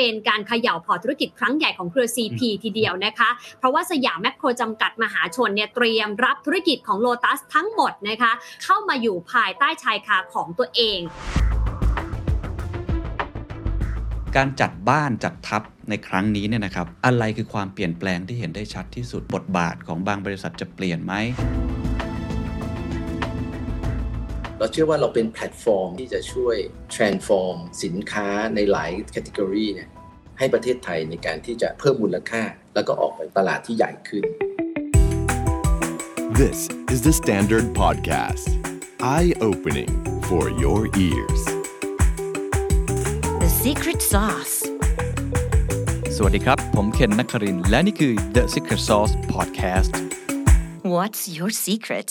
[0.00, 8.32] เป็นการเขย่าพอร์ตธุรกิจครั้งใหญ่ของเครือ CP ทีเดียวนะคะ เพราะว่าสยามแมคโครจำกัดมหาชนเนี่ยเตรียมรับธุรกิจของโลตัสทั้งหมดนะคะ
[8.64, 11.00] เข้ามาอยู่ภายใต้ชายคาของตัวเอง
[14.36, 21.12] การจัดบ้านจัดทัพในครั้งนี้เนี่ยนะครับ อะไรคือความเปลี่ยนแปลงที่เห็นได้ชัดที่สุดบทบาทของบางบริษัทจะเปลี่ยนไหม
[24.62, 26.56] เราเชื่อว่าเราเป็นแพลตฟอร์มที่จะช่วย
[26.94, 29.88] transform สินค้าในหลายแคตตากรีเนี่ย
[30.38, 32.42] ให้ประเทศไทยในการที่จะเพิ่มมูลค่า
[32.74, 34.24] แล้วก็ออกไปตลาดที่ใหญ่ขึ้น
[36.40, 36.58] This
[36.94, 38.46] is the Standard Podcast.
[39.16, 39.92] Eye opening
[40.28, 41.42] for your ears.
[43.42, 44.56] The secret sauce.
[46.16, 49.92] สวัสดีครับ ผมเคนนักครินทร์และนี่คือ The Secret Sauce Podcast
[50.94, 52.08] What's your secret?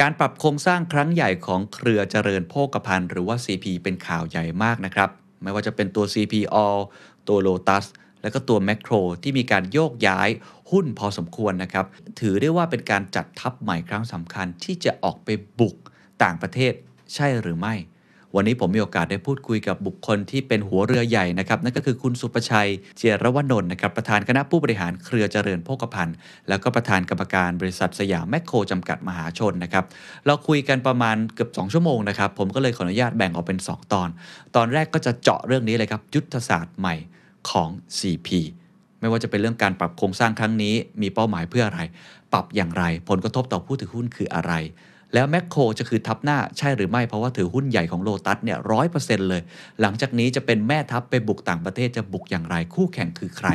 [0.00, 5.10] การปรับโครงสร้างครั้งใหญ่ของเครือเจริญโภคภัณฑ์หรือว่า CP เป็นข่าวใหญ่มากนะครับ
[5.42, 6.34] ไม่ว่าจะเป็นตัว CP
[6.64, 6.80] All
[7.28, 7.84] ตัว Lotus
[8.22, 10.28] แล้วก็ตัว Macro ที่มีการโยกย้าย
[10.70, 11.86] หุ้นพอสมควรนะครับ
[12.20, 15.76] ถือได้ว่าเป็นการจัดทัพใหม่ครั้งสำคัญที่จะออกไปบุก
[16.22, 16.72] ต่างประเทศ
[17.14, 17.74] ใช่หรือไม่
[18.36, 26.16] วันนี้ผมมีโอกาสได้พูดคุยกับบุคคลที่เป็นหัวเรือใหญ่นะครับนั่นก็คือคุณสุประชัย เจรวนนท์นะครับประธานคณะผู้บริหารเครือเจริญโภคภัณฑ์
[26.48, 29.84] แล้วก็ประธานกรรมการบริษัทสยามแมคโครจำกัดมหาชนนะครับ
[30.26, 34.08] เราคุยกันประมาณเกือบ 2 ชั่วโมงนะครับผมก็เลยขออนุญาตแบ่งออกเป็น 2 ตอน
[34.56, 36.94] ตอนแรกก็จะเจาะเรื่องนี้เลยครับยุทธศาสตร์ใหม่
[37.50, 38.28] ของ CP
[39.00, 41.80] ไม่ว่าจะเป็นเรื่องการปรับโครงสร้างครั้งนี้ มีเป้าหมายเพื่ออะไร
[42.32, 44.52] ปรับอย่างไร ผลกระทบต่อผู้ถือหุ้นคืออะไร
[45.14, 49.42] แล้วแมคโครจะคือทับหน้าใช่หรือไม่ เพราะว่าถือหุ้นใหญ่ของโลตัสเนี่ยร้อยเปอร์เซ็นต์เลย
[49.80, 53.48] หลังจากนี้จะเป็นแม่ทัพไปบุกต่างประเทศจะบุกอย่างไรคู่แข่งคือใคร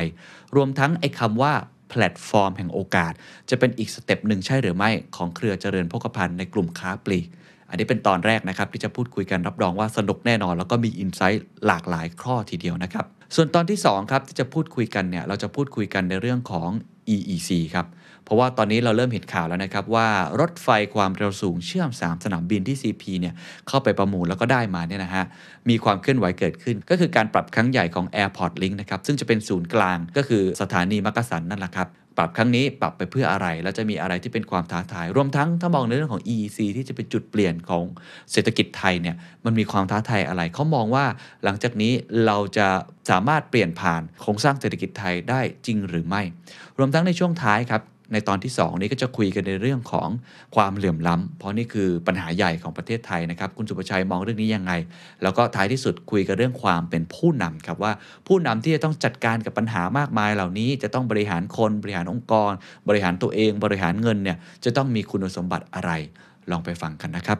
[0.56, 1.52] รวมทั้งไอ้คำว่า
[1.90, 3.12] แพลตฟอร์มแห่งโอกาส
[3.50, 7.26] จะเป็นอีก step หนึ่งใช่หรือไม่ของเครือเจริญโภคภัณฑ์ในกลุ่มค้าปลีก
[7.68, 16.68] อันนี้เป็นตอนแรกนะครับ ที่จะพูดคุยกันรับรองว่าสนุกแน่นอน แล้วก็มี insight หลากหลายข้อทีเดียวนะครับ ส่วนตอนที่ 2 ครับ ที่จะพูดคุยกันเนี่ย เราจะพูดคุยกันในเรื่องของ
[17.14, 17.86] EEC ครับ
[18.28, 20.08] เพราะว่าตอนนี้เราเริ่มเห็นข่าวแล้วนะครับว่า
[20.40, 23.34] รถไฟความเร็วสูงเชื่อม 3 สนามบินที่ CP เนี่ย
[23.68, 25.24] เข้าไปประมูลแล้วก็ได้มาเนี่ยนะฮะ
[25.68, 37.84] มีความเคลื่อนไหวเกิดขึ้น ก็คือการปรับครั้งใหญ่ของ Airport Link นะครับซึ่งจะเป็นศูนย์กลางก็คือสถานีมักกะสันนั่นแหละครับปรับครั้งนี้ปรับไปเพื่ออะไร แล้วจะมีอะไรที่เป็นความท้าทาย รวมทั้งถ้ามองในเรื่องของ EEC ที่จะเป็นจุดเปลี่ยนของ
[38.32, 41.04] เศรษฐกิจไทยเนี่ยมันมีความท้าทายอะไร เขามองว่า
[41.44, 41.92] หลังจากนี้
[42.26, 42.68] เราจะ
[43.10, 46.22] สามารถเปลี่ยนผ่านโครงสร้างเศรษฐกิจไทยได้จริงหรือไม่
[46.78, 47.82] รวมทั้งในช่วงท้ายครับ
[48.12, 50.08] ในตอนที่ 2 นี้ก็จะคุยกันในเรื่องของ
[50.56, 54.72] ความเหลื่อมล้ำเพราะนี่คือปัญหาใหญ่ของประเทศไทยนะครับ คุณสุประชัยมองเรื่องนี้ยังไง
[55.22, 57.92] แล้วก็ท้ายที่สุดคุยกันเรื่องความเป็นผู้นำครับว่า
[58.26, 62.52] ผู้นำที่จะต้องจัดการกับปัญหามากมายเหล่านี้จะต้องบริหารคนบริหารองค์กร
[62.88, 65.90] บริหารตัวเอง บริหารเงินเนี่ยจะต้องมีคุณสมบัติอะไร
[66.50, 67.38] ลองไปฟังกันนะครับ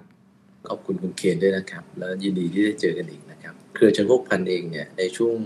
[0.69, 5.37] ขอบคุณคุณเคนด้วยนะครับ แล้วยินดีที่ได้เจอกันอีกนะครับ เครือเจริญโภคภัณฑ์เองเนี่ยในช่วง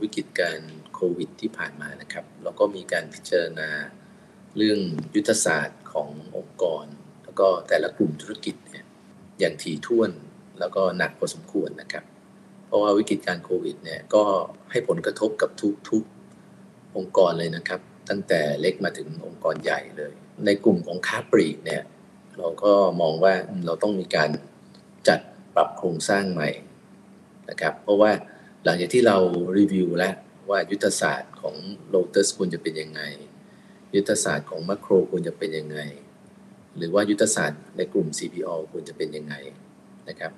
[0.00, 0.58] วิกฤตการ
[0.94, 3.68] โควิดที่ผ่านมานะครับเราก็มีการพิจารณา
[4.58, 4.80] เรื่อง
[5.14, 6.84] ยุทธศาสตร์ขององค์กร
[7.24, 8.84] แล้วก็แต่ละกลุ่มธุรกิจเนี่ย
[9.38, 10.10] อย่างถี่ถ้วน
[10.58, 12.04] แล้วก็หนักพอสมควรนะครับ
[12.66, 14.24] เพราะว่าวิกฤตการโควิดเนี่ยก็
[14.70, 16.04] ให้ผลกระทบกับทุกทุก
[16.96, 20.12] องค์กรเลยนะครับ ตั้งแต่เล็กมาถึงองค์กรใหญ่เลย
[20.44, 21.82] ในกลุ่มของค้าปลีกเนี่ย
[22.38, 23.34] เราก็มองว่า
[23.66, 24.30] เราต้องมีการ
[25.08, 25.20] จัด
[25.54, 26.50] ปรับโครงสร้างใหม่
[27.50, 28.10] นะครับ เพราะว่า
[28.64, 29.16] หลังจากที่เรา
[29.58, 30.14] รีวิวแล้ว
[30.50, 31.56] ว่ายุทธศาสตร์ของ
[31.94, 33.02] Lotus ควรจะเป็นยังไง
[33.96, 35.80] ยุทธศาสตร์ของมัคโครควรจะเป็นยังไง
[36.76, 39.34] หรือว่ายุทธศาสตร์ในกลุ่ม CPO ควรจะเป็นยังไง
[40.08, 40.32] นะครับ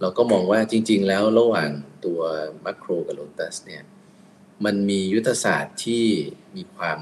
[0.00, 1.70] เราก็มองว่าจริง ๆ แล้วระหว่าง
[2.04, 2.20] ตัว
[2.64, 3.82] มัคโครกับ Lotus เนี่ย
[4.64, 6.04] มันมียุทธศาสตร์ที่
[6.56, 7.00] มีความ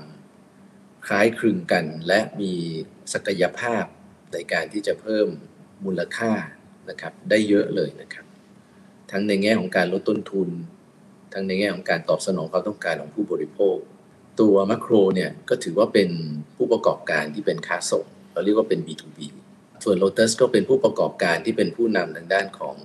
[1.07, 2.53] คล้ายคลึงกัน และมี
[3.13, 3.85] ศักยภาพ
[4.33, 5.29] ในการที่จะเพิ่ม
[5.85, 6.33] มูลค่า
[6.91, 8.27] นะครับได้เยอะเลยนะครับ
[9.11, 10.49] ทั้งในแง่ของการลดต้นทุน
[11.33, 13.77] ทั้งในแง่ของการตอบสนองความต้องการของผู้บริโภค
[14.41, 16.11] ตัวมัคโครเนี่ยก็ถือว่าเป็น
[16.57, 19.19] ผู้ประกอบการที่เป็นค้าส่งเราเรียกว่าเป็น B2B
[19.85, 22.77] ส่วน Lotus ก็เป็นผู้ประกอบการที่เป็นผู้นำทางด้านของ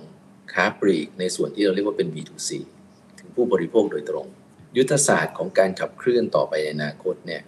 [0.52, 2.50] ค้าปลีก ในส่วนที่เราเรียกว่าเป็น B2C
[3.18, 4.26] ถึงผู้บริโภคโดยตรง
[4.76, 7.42] ยุทธศาสตร์ของการขับเคลื่อนต่อไปในอนาคตเนี่ย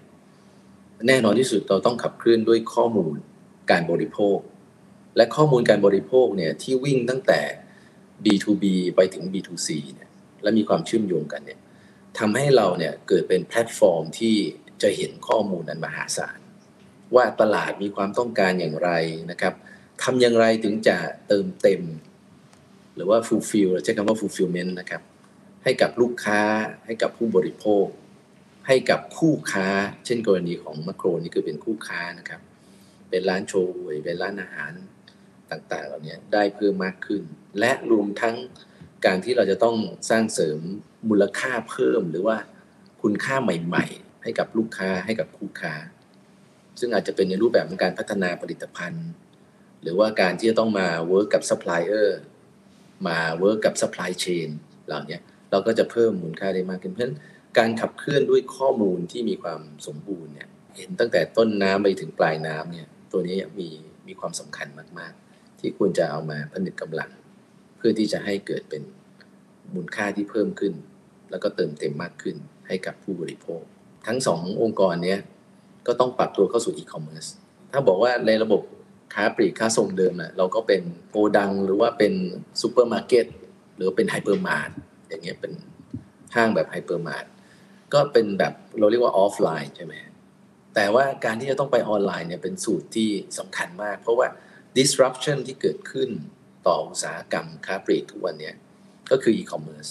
[1.08, 3.14] แน่นอนที่สุดเราต้องขับเคลื่อนด้วยข้อมูล
[3.70, 4.38] การบริโภค
[5.16, 7.40] และข้อมูลการบริโภคเนี่ยที่วิ่งตั้งแต่
[8.24, 8.64] B2B
[8.96, 10.10] ไปถึง B2C เนี่ย
[10.42, 11.60] และมีความเชื่อมโยงกันเนี่ย
[12.18, 14.36] ทำให้เราเนี่ยเกิดเป็นแพลตฟอร์มที่
[14.82, 16.38] จะเห็นข้อมูลนั้นมหาศาล
[17.14, 18.90] ว่าตลาดมีความต้องการอย่างไร
[19.30, 19.54] นะครับ
[20.02, 20.96] ทำอย่างไรถึงจะ
[21.28, 21.82] เติมเต็ม
[22.94, 25.02] หรือว่า fulfill ใช้คำว่า fulfillment นะครับ
[25.64, 26.40] ให้กับลูกค้า
[26.86, 27.86] ให้กับผู้บริโภค
[28.66, 29.66] ให้กับคู่ค้า
[30.04, 32.40] เช่นกรณีของมัคโครนี่คือเป็นคู่ค้านะครับ
[33.10, 34.72] เป็นร้านโชว์หวยเป็นร้านอาหาร
[35.50, 37.22] ต่างๆ เหล่านี้ได้เพิ่มมากขึ้น
[37.58, 38.36] และรวมทั้ง
[39.06, 39.76] การที่เราจะต้อง
[40.10, 40.60] สร้างเสริม
[41.08, 42.36] มูลค่าเพิ่ม หรือว่า
[43.02, 45.74] คุณค่าใหม่ ๆ ให้กับลูกค้าให้กับคู่ค้า
[46.80, 49.08] ซึ่งอาจจะเป็นในรูปแบบของการพัฒนาผลิตภัณฑ์
[49.82, 52.18] หรือว่าการที่จะต้องมา work กับซัพพลายเออร์
[53.08, 54.48] มา work กับ supply chain
[54.86, 55.18] เหล่านี้
[55.50, 57.16] เราก็จะเพิ่มมูลค่าได้มากขึ้นเพราะฉะนั้น
[57.58, 63.68] การขับเคลื่อนด้วยข้อมูลที่มีความสมบูรณ์เนี่ยเห็นตั้งแต่ต้นน้ำไปถึงปลายน้ำเนี่ยตัวนี้มี
[64.06, 64.68] มีความสำคัญ
[64.98, 67.10] มาก ๆ ที่ควรจะเอามาผนึกกำลัง
[67.76, 68.82] เพื่อที่จะให้เกิดเป็น
[69.74, 70.72] มูลค่าที่เพิ่มขึ้น
[71.30, 72.36] แล้วก็เติมเต็มมากขึ้น
[72.66, 73.62] ให้กับผู้บริโภค
[74.06, 75.20] ทั้งสององค์กรเนี้ย
[75.86, 77.26] ก็ต้องปรับตัวเข้าสู่อีคอมเมิร์ซ
[77.72, 78.62] ถ้าบอกว่าในระบบ
[79.14, 82.12] ค้าปลีกค้าส่งเดิมนะเราก็เป็นโกดังหรือว่าเป็น
[82.60, 83.26] ซูเปอร์มาร์เก็ต
[83.76, 84.70] หรือเป็น hypermart
[85.08, 85.52] อย่างเงี้ยเป็น
[86.34, 87.26] ห้างแบบ hypermart
[87.94, 89.94] ก็เป็นแบบเราเรียกว่าออฟไลน์ใช่ไหม
[90.74, 94.26] แต่ว่าการที่จะต้องไปออนไลน์เนี่ยเป็นสูตรที่สำคัญมาก เพราะว่า
[94.78, 96.10] disruption ที่เกิดขึ้น
[96.66, 98.54] ต่ออุตสาหกรรมค้าปลีกทุกวันเนี่ย
[99.10, 99.90] ก็คือ e-commerce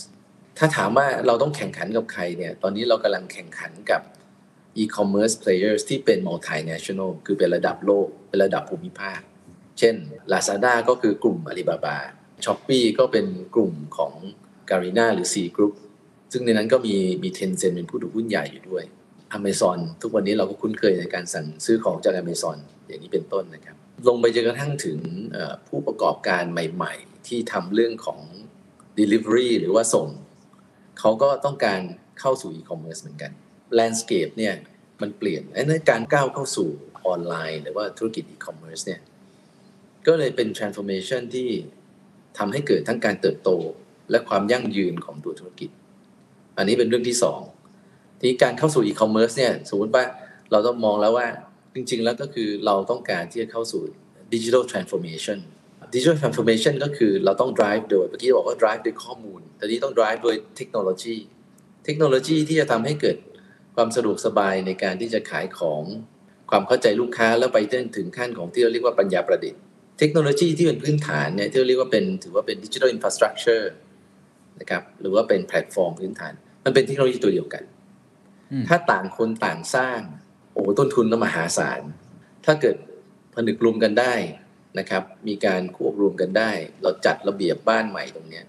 [0.58, 4.02] ถ้าถามว่าเราต้องแข่งขันกับใครเนี่ย ตอนนี้เรากำลังแข่งขันกับ
[4.82, 9.20] e-commerce players ที่เป็น multinational คือเป็นระดับโลก เป็นระดับภูมิภาค
[9.80, 9.96] เช่น
[10.32, 11.98] Lazada ก็คือกลุ่ม Alibaba
[12.46, 13.26] Shopee ก็เป็น
[13.56, 14.14] กลุ่มของ
[14.70, 15.74] Garena หรือ C Group
[16.32, 18.84] ซึ่งในนั้นก็มีมี Tencent เป็นผู้ถือหุ้นใหญ่อยู่ด้วย
[19.38, 22.58] Amazon ทุกวันนี้เราก็คุ้นเคยในการสั่งซื้อของจาก Amazon
[22.88, 23.76] อย่างนี้เป็นต้นนะครับ
[24.08, 25.00] ลงไปจนกระทั่งถึง
[25.68, 28.20] ผู้ประกอบการใหม่ ๆ ที่ทำเรื่องของ
[29.00, 30.08] delivery หรือว่าส่ง
[31.00, 31.82] เขาก็ต้องการ
[32.20, 33.32] เข้าสู่ e-commerce เหมือนกัน
[33.78, 34.56] landscape เนี่ย
[35.02, 36.70] มันเปลี่ยนไอ้นั่นการก้าวเข้าสู่
[37.06, 39.02] ออนไลน์ หรือว่าธุรกิจ e-commerce เนี่ย
[40.08, 41.50] ก็เลยเป็น transformation ที่
[42.38, 43.50] ทำให้เกิดทั้งการเติบโต
[44.12, 45.70] และความยั่งยืนของตัวธุรกิจ
[46.58, 47.42] อันนี้เป็นเรื่องที่สอง
[48.22, 50.04] ที่การเข้าสู่ e-commerce เนี่ยสมมติว่า
[50.52, 51.28] เราต้องมองแล้วว่า
[51.76, 53.82] จริง ๆ แล้วก็คือเราต้องการที่จะเข้าสู่
[54.34, 55.34] ดิจิทัลทรานส์ฟอร์เมชั
[55.96, 61.16] digital transformation digital transformation ก็คือเราต้อง drive โดยเมื่อกี้บอกว่า drive ด้วยข้อมูล แต่นี้ต้อง drive โดยเทคโนโลยี
[61.86, 63.18] เทคโนโลยีที่จะทำให้เกิด
[63.76, 65.84] ความสะดวกสบายในการที่จะขายของ
[66.52, 67.60] ความเข้าใจลูกค้าแล้วไป
[67.98, 69.62] ถึงขั้นของที่เราเรียกว่าปัญญาประดิษฐ์
[70.00, 73.72] เทคโนโลยีที่เป็นพื้นฐานเนี่ยที่เราเรียกว่าเป็นถือว่าเป็น digital infrastructure
[74.60, 76.34] นะครับหรือว่าเป็นแพลตฟอร์มพื้นฐาน
[76.66, 77.64] มันเป็นเทคโนโลยีตัวเดียวกัน
[78.68, 80.00] ถ้าต่างคนต่างสร้าง
[80.54, 81.82] โอ้ต้นทุนก็มหาศาล
[82.46, 82.76] ถ้าเกิด
[83.36, 84.14] ผนึกรวมกันได้
[84.80, 86.52] นะครับ มีการควบรวมกันได้
[86.82, 88.42] เราจัดระเบียบบ้านใหม่ตรงนี้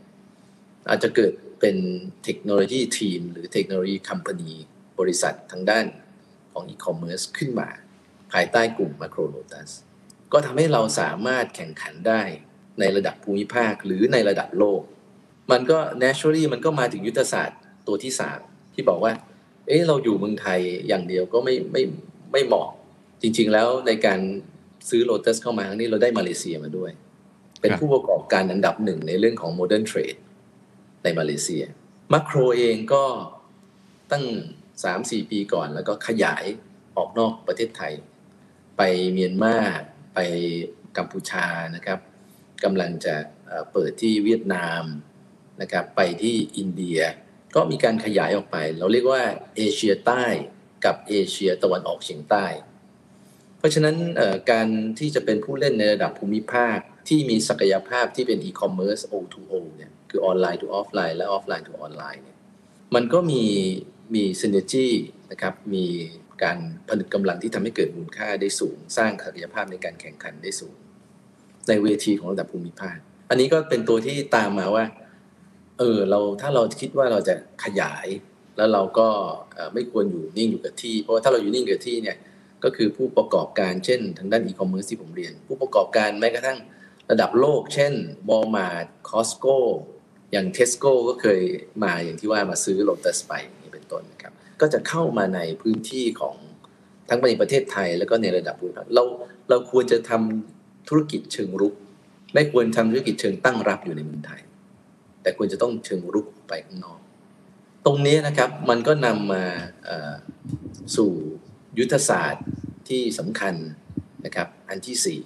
[0.88, 1.76] อาจจะเกิดเป็น
[2.24, 4.52] technology team หรือ technology company
[4.98, 5.86] บริษัททางด้าน
[6.52, 7.68] ของอีคอมเมิร์ซขึ้นมา
[8.32, 9.70] ภายใต้กลุ่มมาโครโลตัส
[10.32, 12.22] ก็ทำให้เราสามารถแข่งขันได้
[12.80, 14.80] ในระดับภูมิภาคหรือในระดับโลก
[15.50, 18.12] มันก็ naturally มันก็มาถึงยุทธศาสตร์ตัวที่
[18.42, 19.12] 3 ที่บอกว่า
[19.66, 21.82] เอ๊ะเราอยู่เมืองไทยอย่างเดียวก็ไม่ไม่
[22.32, 22.68] ไม่เหมาะ
[23.22, 24.20] จริง ๆ แล้วในการ
[24.90, 26.90] ซื้อโ o ตัสเข้ามาครั้งนี้เราได้มาเลเซียมาด้วย
[27.60, 30.14] เป็นผู้ประกอบการอันดับหนึ่งในเรื่องของ modern trade
[31.02, 31.64] ในมาเลเซีย
[32.12, 33.04] มาโครเองก็
[34.12, 34.24] ตั้ง
[34.76, 36.44] 3-4 ปีก่อน แล้วก็ขยาย
[36.96, 37.92] ออกนอกประเทศไทย
[38.76, 39.56] ไปเมียนมา
[40.14, 40.18] ไป
[40.96, 41.46] กัมพูชา
[41.76, 41.98] นะครับ
[42.64, 43.14] กำลังจะ
[43.72, 44.82] เปิดที่เวียดนาม
[45.62, 47.00] นะครับไปที่อินเดีย
[47.54, 49.22] ก็มีการขยายออกไป เราเรียกว่า
[49.56, 50.24] เอเชียใต้
[50.84, 52.44] กับเอเชียตะวันออกเฉียงใต้
[52.75, 52.75] เพ
[53.66, 53.96] ราะฉะนั้น
[54.50, 54.68] การ
[54.98, 56.78] ที่จะเป็นผู้เล่นในระดับภูมิภาค
[57.08, 62.36] ที่มีศักยภาพที่เป็นอีคอมเมิร์ซ O2O เนี่ยคือออนไลน์ to ออฟไลน์และออฟไลน์ to ออนไลน์เนี่ย
[62.94, 63.44] มันก็มี
[64.14, 64.88] มี synergy
[65.30, 65.86] นะครับมี
[66.42, 66.58] การ
[66.88, 70.74] ผนึกกำลังที่ทำให้เกิดมูลค่าได้สูง สร้างศักยภาพในการแข่งขันได้สูง
[71.68, 72.96] ในเวทีของระดับภูมิภาค
[73.30, 74.84] อันนี้ก็เป็นตัวที่ตามมาว่า
[75.78, 78.06] เออเราถ้าเราคิดว่าเราจะขยาย
[78.56, 79.08] แล้วเราก็
[79.74, 82.16] ไม่ควรอยู่นิ่งอยู่กับที่ เพราะว่าถ้าเราอยู่นิ่งกับที่เนี่ย
[82.66, 86.58] ก็คือผู้ประกอบการเช่น ทางด้านอีคอมเมิร์ซที่ผมเรียน ผู้ประกอบการแม้กระทั่ง
[87.10, 87.92] ระดับโลก เช่น
[88.28, 89.46] Walmart Costco
[90.32, 91.40] อย่างเทสโก้ก็เคย
[91.84, 93.32] มาอย่างที่ว่ามาซื้อโลตัสไป
[93.62, 96.36] นี่เป็นต้นนะครับ ก็จะเข้ามาในพื้นที่ของ
[97.08, 99.04] ทั้งในประเทศไทยแล้วก็ในระดับภูมิภาคเรา
[99.48, 101.74] เราควรจะทำธุรกิจเชิงรุก
[102.34, 104.40] ไม่ควรทำธุรกิจเชิงตั้งรับอยู่ในเมืองไทย
[105.22, 107.00] แต่ควรจะต้องเชิงรุกไปข้างนอก
[107.86, 109.44] ตรงนี้นะครับมันก็นำมา
[110.96, 111.10] สู่
[111.78, 112.44] ยุทธศาสตร์
[112.88, 113.54] ที่สำคัญ
[114.24, 115.20] นะครับ อันที่สี่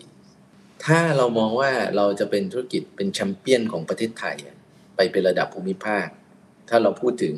[0.85, 4.37] ถ้าเรามองว่าเราจะเป็นธุรกิจเป็นแชมเปี้ยนของประเทศไทย
[4.97, 6.07] ไปเป็นระดับภูมิภาค
[6.69, 7.35] ถ้าเราพูดถึง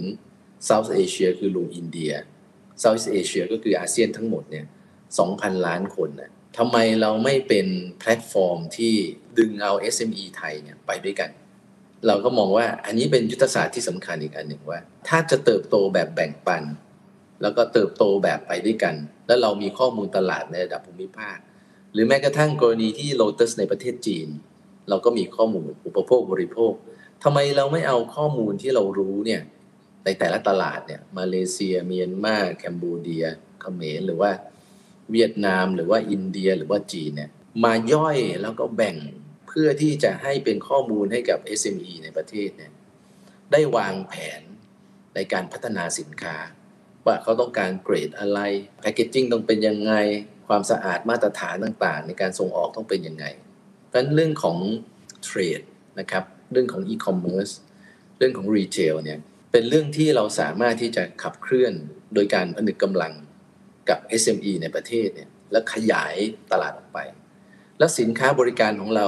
[0.68, 2.12] South Asia คือรวมอินเดีย
[2.82, 4.66] South Asia ก็คืออาเซียนทั้งหมดเนี่ย
[5.14, 7.66] 2,000 ล้านคนนะทำไมเราไม่เป็น
[7.98, 8.94] แพลตฟอร์มที่
[9.38, 11.30] ดึงเอา SME ไทยเนี่ยไปด้วยกัน
[12.06, 16.62] เราก็มองว่าอันนี้เป็นยุทธศาสตร์ที่สำคัญอีกอันหนึ่งว่า ถ้าจะเติบโตแบบแบ่งปัน
[17.42, 18.94] แล้วก็เติบโตแบบไปด้วยกัน
[19.26, 21.38] แล้วเรามีข้อมูลตลาดในระดับภูมิภาค
[21.92, 24.28] หรือแม้กระทั่งกรณีที่โลตัสในประเทศจีน
[24.88, 26.72] เราก็มีข้อมูลอุปโภคบริโภค
[27.22, 29.42] ทำไมเราไม่เอาข้อมูลที่เรารู้เนี่ย
[30.04, 33.24] ในแต่ละตลาดเนี่ยมาเลเซียเมียนมาแคนเบูเดีย
[33.60, 34.30] เขมรหรือว่า
[35.12, 37.30] เวียดนามหรือว่าอินเดียหรือว่าจีนเนี่ย
[37.64, 38.96] มาย่อยแล้วก็แบ่ง
[39.48, 42.72] เพื่อที่จะให้เป็นข้อมูลให้กับ SME ในประเทศเนี่ย
[43.52, 44.42] ได้วางแผน
[45.14, 46.36] ในการพัฒนาสินค้า
[47.06, 48.40] ว่าเขาต้องการเกรดอะไร
[48.80, 49.94] แพคเกจจิ้งต้องเป็นยังไง
[50.48, 53.24] ความสะอาดมาตรฐานต่างๆ ในการส่งออกต้องเป็นยังไง
[53.88, 54.58] เพราะฉะนั้นเรื่องของ
[55.24, 55.60] เทรด
[56.00, 57.48] นะครับเรื่องของอีคอมเมิร์ซ
[58.18, 59.18] เรื่องของรีเทลเนี่ย
[59.52, 61.72] เป็นเรื่องที่เราสามารถที่จะขับเคลื่อน
[62.14, 63.12] โดยการผนึกกำลัง
[63.88, 66.14] กับ SME ในประเทศเนี่ยและขยาย
[66.52, 66.98] ตลาดออกไป
[67.78, 69.06] และสินค้าบริการของเรา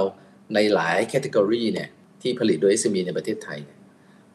[0.55, 1.89] ในหลายแคตตากรีเนี่ย
[2.23, 3.75] ที่ผลิตโดย SME ในประเทศไทยย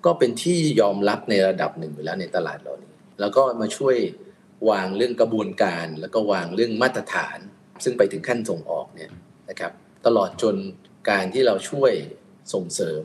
[0.05, 2.88] ก็เป็นที่ยอมรับในระดับหนึ่งอยู่แล้วในตลาดเรานี้
[3.19, 3.97] แล้วก็มาช่วย
[4.69, 7.39] วางเรื่องกระบวนการ แล้วก็วางเรื่องมาตรฐาน
[7.83, 9.11] ซึ่งไปถึงขั้นส่งออกเนี่ย
[9.49, 9.71] นะครับ
[10.05, 10.55] ตลอดจน
[11.09, 11.93] การที่เราช่วย
[12.53, 13.03] ส่งเสริม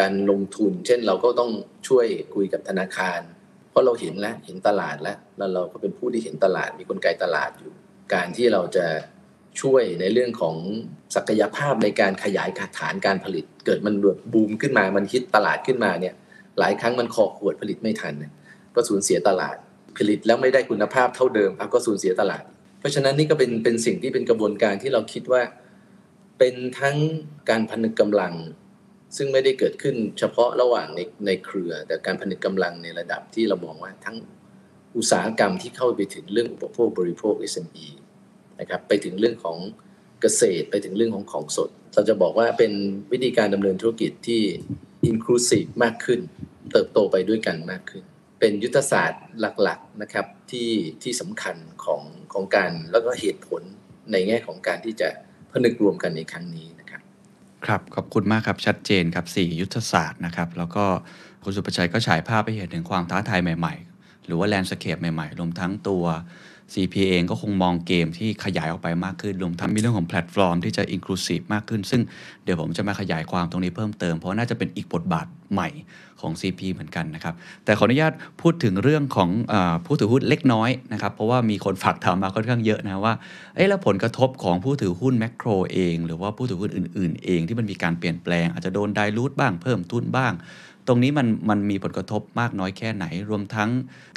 [0.00, 1.50] การลงทุน เช่นเราก็ต้อง
[1.88, 3.20] ช่วยคุยกับธนาคาร
[3.70, 7.72] เพราะเราเห็นแล้วเห็นตลาดแล้วแล้วเราก็เป็นผู้ที่เห็นตลาดมีกลไกตลาดอยู่
[8.14, 8.86] การที่เราจะ
[9.60, 10.56] ช่วยในเรื่องของ
[11.16, 16.14] ศักยภาพในการขยายฐานการผลิต เกิดมันแบบบูมขึ้นมามันฮิตตลาดขึ้นมาเนี่ย
[16.58, 18.14] หลายครั้งมันคอขวดผลิตไม่ทัน
[18.76, 19.56] ก็สูญเสียตลาด
[19.96, 22.42] ผลิตแล้วไม่ได้คุณภาพเท่าเดิมก็สูญเสียตลาด
[22.80, 25.42] เพราะฉะนั้นนี่ก็เป็นเป็นสิ่งที่เป็นกระบวนการที่เราคิดว่า
[26.38, 26.96] เป็นทั้ง
[27.50, 28.34] การผนึกกำลัง
[29.16, 34.16] ซึ่งไม่ได้เกิดขึ้นเฉพาะระหว่างในในเครือ แต่การผนึกกำลังในระดับที่เรามองว่าทั้ง
[34.96, 37.86] อุตสาหกรรมที่เข้าไปถึงเรื่องอุปโภคบริโภค SME
[38.60, 39.58] นะครับไปถึงเรื่องของ
[40.20, 42.72] เกษตรไปถึงเรื่องของของสด เราจะบอกว่าเป็น
[43.12, 44.42] วิธีการดำเนินธุรกิจที่
[45.10, 46.20] inclusive มากขึ้น
[46.72, 48.04] เติบโตไปด้วยกันมากขึ้น
[48.44, 49.24] เป็นยุทธศาสตร์
[49.62, 50.70] หลักๆนะครับที่
[51.02, 53.62] ที่สำคัญของของการแล้วก็เหตุผล
[54.12, 55.08] ในแง่ของการที่จะ
[55.52, 57.02] ผนึกรวมกันในครั้งนี้นะครับ
[57.66, 60.84] ครับขอบคุณมากครับชัดเจนครับ 4 ยุทธศาสตร์นะครับ แล้วก็
[61.44, 66.04] คุณสุประชัยก็ฉายภาพไปเห็นถึงความท้าทายใหม่ๆ หรือว่า landscape ใหม่ๆ รวมทั้งตัว
[66.72, 72.02] CP เองก็คงมองเกมที่ขยายออกไปมากขึ้น รวมทั้งมีเรื่องของแพลตฟอร์มที่จะ inclusive มากขึ้น ซึ่ง
[72.44, 75.68] เดี๋ยวผมจะมาขยายความตรงนี้เพิ่มเติม เพราะน่าจะเป็นอีกบทบาทใหม่
[76.22, 79.54] ของ CP เหมือนกันนะครับ แต่ขออนุญาตพูดถึงเรื่องของอ
[79.86, 83.14] ผู้ถือหุ้นเล็กน้อยนะครับ เพราะว่ามีคนฝากถามมาค่อนข้างเยอะนะว่า
[83.56, 90.34] เอ๊ะแล้วผลกระทบของผู้ถือหุ้นแมคโครเอง หรือว่าผู้ถือหุ้นอื่น ๆ เองที่มันมีการเปลี่ยนแปลง อาจจะโดนไดรูทบ้างเพิ่มทุนบ้าง
[90.88, 93.70] ตรงนี้มันมันมีผลกระทบมากน้อยแค่ไหน รวมทั้ง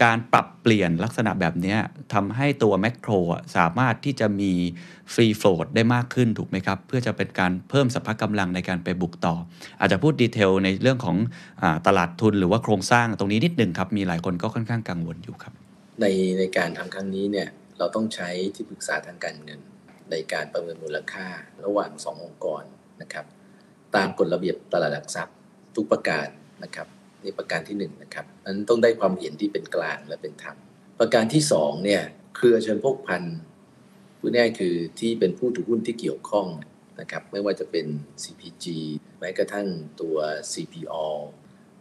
[0.04, 1.76] การปรับเปลี่ยนลักษณะแบบนี้
[2.14, 3.12] ทำให้ตัวแมคโคร
[3.56, 4.52] สามารถที่จะมี
[5.14, 9.36] ฟรีโฟลดได้มากขึ้นถูกไหมครับ เพื่อจะเป็นการเพิ่มสัพพะกำลังในการไปบุกต่อ
[9.80, 11.18] อาจจะพูดดีเทลในเรื่องของ
[11.62, 15.54] อตลาดทุนหรือว่าโครงสร้างตรงนี้นิดหนึ่งครับ มีหลายคนก็ค่อนข้างกังวลอยู่ครับ
[16.02, 16.06] ใน
[16.40, 17.48] ในการทำครั้งนี้เนี่ย
[17.78, 19.60] เราต้องใช้ที่ปรึกษาทางการเงิน
[20.12, 21.28] ในการประเมินมูลค่า
[21.66, 22.64] ระหว่างสององค์กร
[23.02, 23.26] นะครับ
[23.96, 25.36] ตามกฎระเบียบตลาดหลักทรัพย์
[25.76, 26.28] ทุกประการ
[26.64, 26.88] นะครับ
[27.24, 30.56] นี่ประการที่1นนะครับนั้นต้องได้ความเห็นที่เป็นกลางและเป็นธรรม
[31.00, 32.02] ประการที่2เนี่ย
[32.36, 33.24] เครือเชิญพกพัน
[34.20, 36.48] ผู้แน่คือที่เป็นผู้ถือหุ้นที่เกี่ยวข้อง
[37.00, 37.86] นะครับไม่ว่าจะเป็น
[38.24, 38.66] CPG
[39.20, 39.68] แม้กระทั่ง
[40.02, 40.18] ตัว
[40.52, 41.06] CPO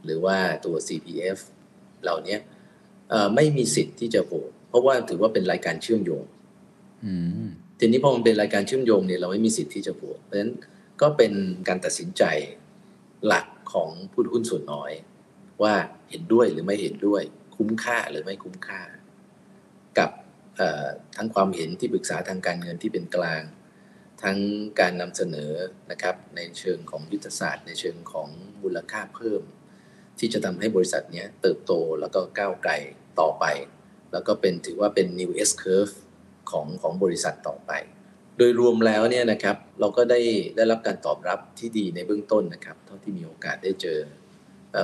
[0.04, 1.38] หรือว่าตัว CPF
[2.02, 2.36] เหล่านี้
[3.34, 6.24] ไม่มีสิทธิ์ที่จะโหวตเพราะว่าถือว่าเป็นรายการเชื่อมโยง
[7.78, 10.52] ทีนี้พอมันเป็นรายการเชื่อมโยงเนี่ยเราไม่มีสิทธิ์ที่จะโหวตเพราะฉะนั้น
[11.00, 11.32] ก็เป็น
[11.68, 12.22] การตัดสินใจ
[13.26, 14.92] หลักของผู้ถือหุ้นส่วนน้อย
[15.62, 15.74] ว่า
[16.10, 17.22] เห็นด้วยหรือไม่เห็นด้วย
[17.56, 18.80] คุ้มค่าหรือไม่คุ้มค่า
[19.98, 20.10] กับ
[21.16, 23.42] ทั้งความเห็นที่ปรึกษาทางการเงินที่เป็นกลาง
[24.22, 24.38] ทั้ง
[24.80, 25.52] การนำเสนอ
[25.90, 28.28] นะครับในเชิงของยุทธศาสตร์ ในเชิงของ
[28.62, 29.42] มูลค่าเพิ่ม
[30.18, 32.72] ที่จะทำให้บริษัทนี้เติบโตแล้วก็ก้าวไกล
[33.20, 33.44] ต่อไป
[34.12, 35.94] แล้วก็เป็นถือว่าเป็น new S curve
[36.50, 37.72] ของของบริษัทต่อไป
[38.38, 40.20] โดยรวมแล้วเนี่ยนะครับเราก็ได้
[40.56, 43.98] ได้รับการตอบรับที่ดีในเบื้องต้นนะครับ เท่าที่มีโอกาสได้เจอ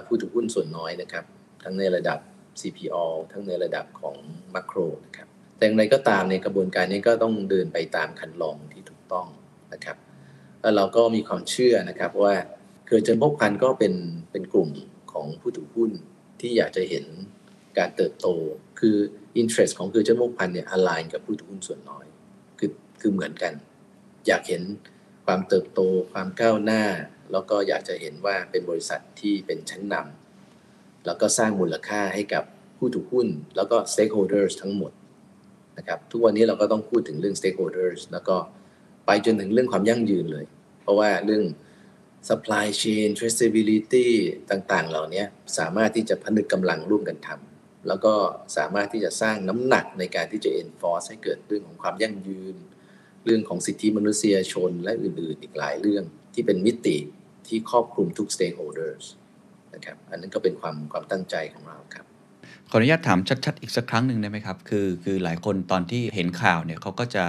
[0.07, 1.25] ผู้ถือหุ้นส่วนน้อยนะครับ
[1.63, 2.19] ทั้งในระดับ
[2.61, 2.97] CPO
[3.33, 4.17] ทั้งในระดับของ
[4.55, 9.27] มัคโครนะครับแต่อย่างไรก็ตามในกระบวนการนี้ก็ต้องเดินไปตามคันลองที่ถูกต้อง
[9.73, 9.97] นะครับ
[10.61, 12.35] แล้วเราก็มีความเชื่อนะครับว่า
[12.87, 13.95] เครือเจนพบพันก็เป็น
[14.31, 14.71] เป็นกลุ่ม
[15.13, 15.91] ของผู้ถือหุ้น
[16.41, 17.05] ที่อยากจะเห็น
[17.79, 18.29] การเติบโต
[18.81, 18.97] คือ
[19.41, 22.07] interest ของคือเจนพบพันเนี่ย align กับผู้ถือหุ้นส่วนน้อย
[22.59, 23.53] คือคือเหมือนกัน
[24.27, 24.63] อยากเห็น
[25.27, 25.81] ความเติบโต
[26.13, 26.85] ความก้าวหน้า
[27.33, 32.45] แล้วก็อยากจะเห็นว่าเป็นบริษัทที่เป็นชั้นนำแล้วก็สร้างมูลค่าให้กับ
[32.79, 34.93] ผู้ถือหุ้น แล้วก็ stakeholders ทั้งหมด
[35.79, 38.37] นะครับทุกวันนี้เราก็ต้องพูดถึงเรื่อง stakeholders แล้วก็
[39.07, 40.45] ไปจนถึงเรื่องความยั่งยืนเลย
[40.83, 41.45] เพราะว่าเรื่อง
[42.29, 44.09] supply chain traceability
[44.51, 45.25] ต่างๆ เหล่านี้
[45.59, 48.15] สามารถที่จะพนึกกำลังร่วมกันทำแล้วก็
[48.57, 52.57] สามารถที่จะสร้างน้ำหนักในการที่จะ enforce ให้เกิดเรื่องของความยั่งยืน
[53.25, 56.97] เรื่องของสิทธิมนุษยชนและอื่นๆ อีกหลายเรื่องที่เป็นมิติ
[57.47, 59.05] ที่ครอบคลุมทุก stakeholders
[59.75, 62.07] นะครับ อันนั้นก็เป็นความความตั้งใจของเราครับ
[62.73, 67.25] ขออนุญาตถามชัดๆ อีกสักครั้งหนึ่งได้ไหมครับ คือคือหลายคนตอนที่เห็นข่าวเนี่ยเขาก็จะ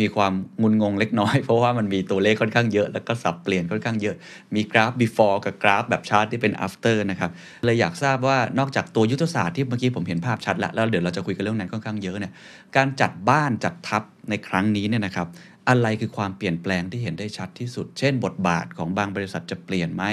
[0.00, 0.32] มีความ
[0.62, 4.16] งุนงงเล็กน้อย เพราะว่ามันมีตัวเลขค่อนข้างเยอะ แล้วก็สับเปลี่ยนค่อนข้างเยอะ
[4.54, 7.30] มีกราฟ before กับกราฟแบบชาร์ตที่เป็น after นะครับ
[7.64, 12.32] เลยอยากทราบว่านอกจากตัวยุทธศาสตร์ที่เมื่อกี้ผมเห็นภาพชัดแล้วแล้วเดี๋ยวเราจะคุยกันเรื่องนั้นค่อนข้างเยอะเนี่ย
[12.76, 15.26] การจัดบ้านจัดทัพในครั้งนี้เนี่ยนะครับ
[15.70, 20.04] อะไรคือความเปลี่ยนแปลงที่เห็นได้ชัดที่สุด เช่น บทบาทของบางบริษัทจะเปลี่ยนไหม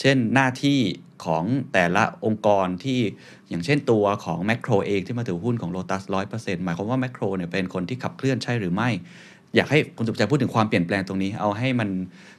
[0.00, 0.78] เช่นหน้าที่
[1.24, 2.98] ของแต่ละองค์กรที่
[3.48, 6.02] อย่างเช่นตัวของแมคโครเองที่มาถือหุ้นของ Lotus
[6.34, 8.88] 100%หมายความว่าแมคโครเนี่ยเป็นคนที่ขับเคลื่อนใช่หรือไม่
[9.56, 11.88] อยากให้คุณสุภชัยพูดถึงความเปลี่ยนแปลงตรงนี้ เอาให้มัน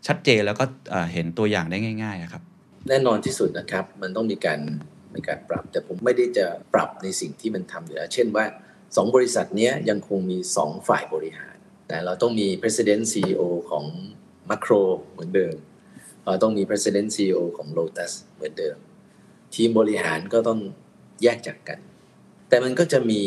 [0.07, 0.65] ชัดเจนแล้วก็
[1.13, 2.41] เห็นตัวอย่างได้ง่ายๆครับ
[2.89, 4.59] แน่นอนที่สุดนะครับ มันต้องมีการ
[5.15, 8.45] มีการปรับ แต่ผมไม่ได้จะปรับในสิ่งที่มันทำอยู่แล้วเช่นว่า
[8.79, 11.48] 2 บริษัทนี้ยยังคงมี 2 ฝ่ายบริหาร
[11.89, 13.85] แต่เราต้องมี President CEO ของ
[14.49, 14.81] Macro
[15.11, 15.55] เหมือนเดิม
[16.25, 18.77] เราต้องมี President CEO ของ Lotus เหมือนเดิม
[19.55, 20.59] ทีมบริหารก็ต้อง
[21.23, 21.79] แยกจากกัน
[22.49, 23.21] แต่มันก็จะมี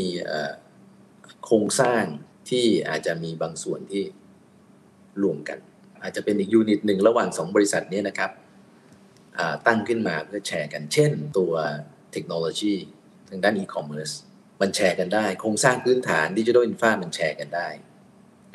[1.44, 2.04] โครงสร้าง
[2.50, 4.04] ที่อาจจะมีบางส่วนที่
[5.22, 5.58] รวมกัน
[6.02, 8.30] อาจจะเป็นอีกยูนิตหนึ่งระหว่างสองบริษัทนี้นะครับ
[9.66, 11.52] ตั้งขึ้นมาเพื่อแชร์กัน เช่นตัว
[12.12, 12.74] เทคโนโลยี
[13.28, 14.10] ทางด้านอีคอมเมิร์ซ
[14.60, 17.68] มันแชร์กันได้ โครงสร้างพื้นฐาน digital infra มันแชร์กันได้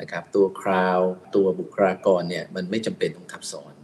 [0.00, 1.00] นะครับตัวคราว
[1.34, 3.74] ตัวบุคลากรเนี่ยมันไม่จำเป็นต้องทับซ้อน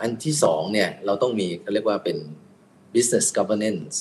[0.00, 2.18] อันที่สองเนี่ยเราต้องมีเขาเรียกว่าเป็น
[2.94, 3.96] business governance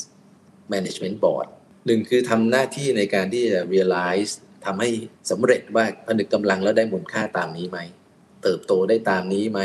[0.73, 1.47] management board
[1.85, 4.31] หนึ่งคือทำหน้าที่ในการที่จะ realize
[4.65, 4.89] ทำให้
[5.31, 7.79] สำเร็จว่าผนึกกำลังแล้วได้มูลค่าตามนี้ไหม
[8.43, 9.59] เติบโตได้ตามนี้ไหม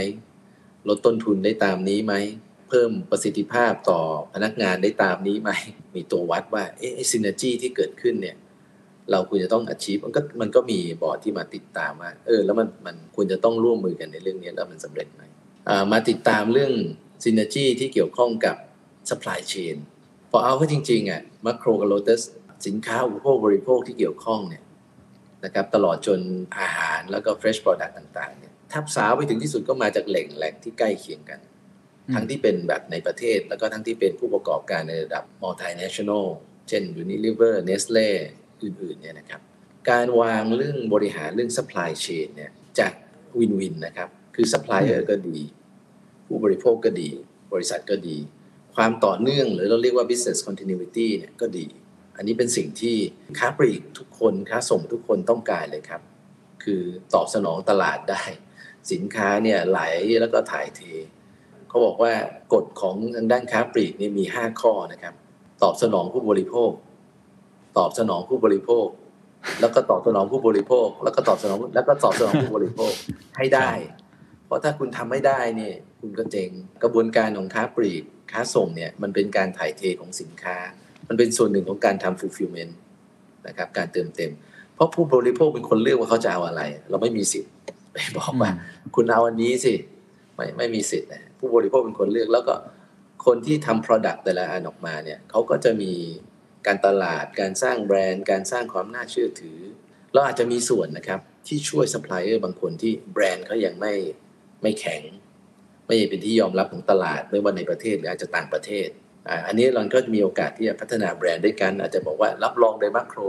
[0.88, 2.14] ลดต้นทุนได้ตามนี้ไหม
[2.68, 4.00] เพิ่มประสิทธิภาพต่อ
[4.34, 5.50] พนักงานได้ตามนี้ไหม
[5.94, 8.36] มีตัววัดว่าเอ๊ะ synergy ที่เกิดขึ้นเนี่ย
[9.10, 15.22] เราควรจะต้อง achieve มันก็มันก็มีบอร์ดที่มาติดตามว่าเออแล้วมันมันควรจะต้องร่วมมือกันในเรื่องนี้แล้วมันสำเร็จไหม
[15.68, 16.72] อ่ามาติดตามเรื่อง
[17.25, 18.56] synergy ที่เกี่ยวข้องกับ
[19.08, 19.76] supply chain
[20.30, 22.20] พอเอาเข้าจริงๆอะมาโครกับโ o ตัส
[22.66, 24.62] สินค้าอุปโภคบริโภคที่เกี่ยวข้องเนี่ย
[25.44, 26.21] นะครับตลอดจน
[26.58, 31.40] อาหารแล้วก็ fresh product ต่างๆเนี่ยทับสาวไปถึงที่สุดก็มาจากแหล่งแหล่งที่ใกล้เคียงกัน
[32.08, 36.26] อืมทั้งที่เป็นแบบในประเทศแล้วก็ทั้งที่เป็นผู้ประกอบการในระดับ multinational
[36.69, 38.08] เช่น Unilever Nestle
[38.62, 39.40] อื่นๆเนี่ยนะครับ
[39.90, 42.88] การวางเรื่องบริหารเรื่อง supply chain เนี่ยจะ
[43.38, 45.38] วินวินนะครับ คือ supplier ก็ดี
[46.26, 47.10] ผู้บริโภคก็ดี
[47.52, 48.16] บริษัทก็ดี
[48.75, 51.66] ความต่อเนื่องหรือเราเรียกว่า business continuity เนี่ยก็ดี
[52.16, 52.97] อันนี้เป็นสิ่งที่
[53.38, 56.02] ค้าปลีกทุกคนค้าส่งทุกคนต้องการเลยครับ
[56.64, 56.82] คือ
[57.14, 58.25] ตอบสนองตลาดได้
[58.92, 59.80] สินค้าเนี่ยไหล
[60.21, 60.80] แล้วก็ถ่ายเท
[61.69, 62.12] เขาบอกว่า
[62.52, 65.14] กฎของทางด้านค้าปลีกนี่มี 5 ข้อนะครับ
[65.62, 66.71] ตอบสนองผู้บริโภค
[67.78, 68.86] ตอบสนองผู้บริโภค
[69.60, 72.93] แล้วก็ตอบสนองผู้บริโภค แล้วก็ตอบสนองแล้วก็ตอบสนองผู้บริโภค
[73.36, 73.71] ให้ได้
[74.47, 76.50] เพราะถ้าคุณทำไม่ได้เนี่ยคุณก็เจ๊ง
[76.82, 80.56] กระบวนการของค้าปลีกค้าส่งเนี่ยมันเป็นการถ่ายเทของสินค้า
[81.08, 82.75] มันเป็นส่วนหนึ่งของการทำ fulfillment
[83.47, 84.30] นะครับการเติมเต็ม
[84.75, 87.50] เพราะผู้บริโภคเป็นคนเลือกว่าเขาจะเอาอะไร เราไม่มีสิทธิ์
[87.93, 88.50] ไปบอกว่า
[88.95, 89.75] คุณเอาอันนี้สิ
[90.34, 92.54] ไม่ไม่มีสิทธิ์นะผู้บริโภคเป็นคนเลือกแล้วก็
[93.26, 95.93] คนที่ทำ product แต่ละอันออกมาเนี่ยเขาก็จะมี
[96.67, 99.59] การตลาด การสร้างแบรนด์ การสร้างความน่าเชื่อถือ
[100.13, 103.95] เราอาจจะมีส่วนนะครับที่ช่วยซัพพลายเออร์บางคนที่แบรนด์เขายังไม่
[104.63, 105.02] ไม่แข็ง
[105.87, 108.89] ไม่เป็นที่ยอมรับของตลาดไม่ว่าในประเทศหรืออาจจะต่างประเทศ
[109.47, 113.21] อันนี้เราก็มีโอกาสที่จะพัฒนาแบรนด์ด้วยกัน อาจจะบอกว่ารับรองโดยมาโคร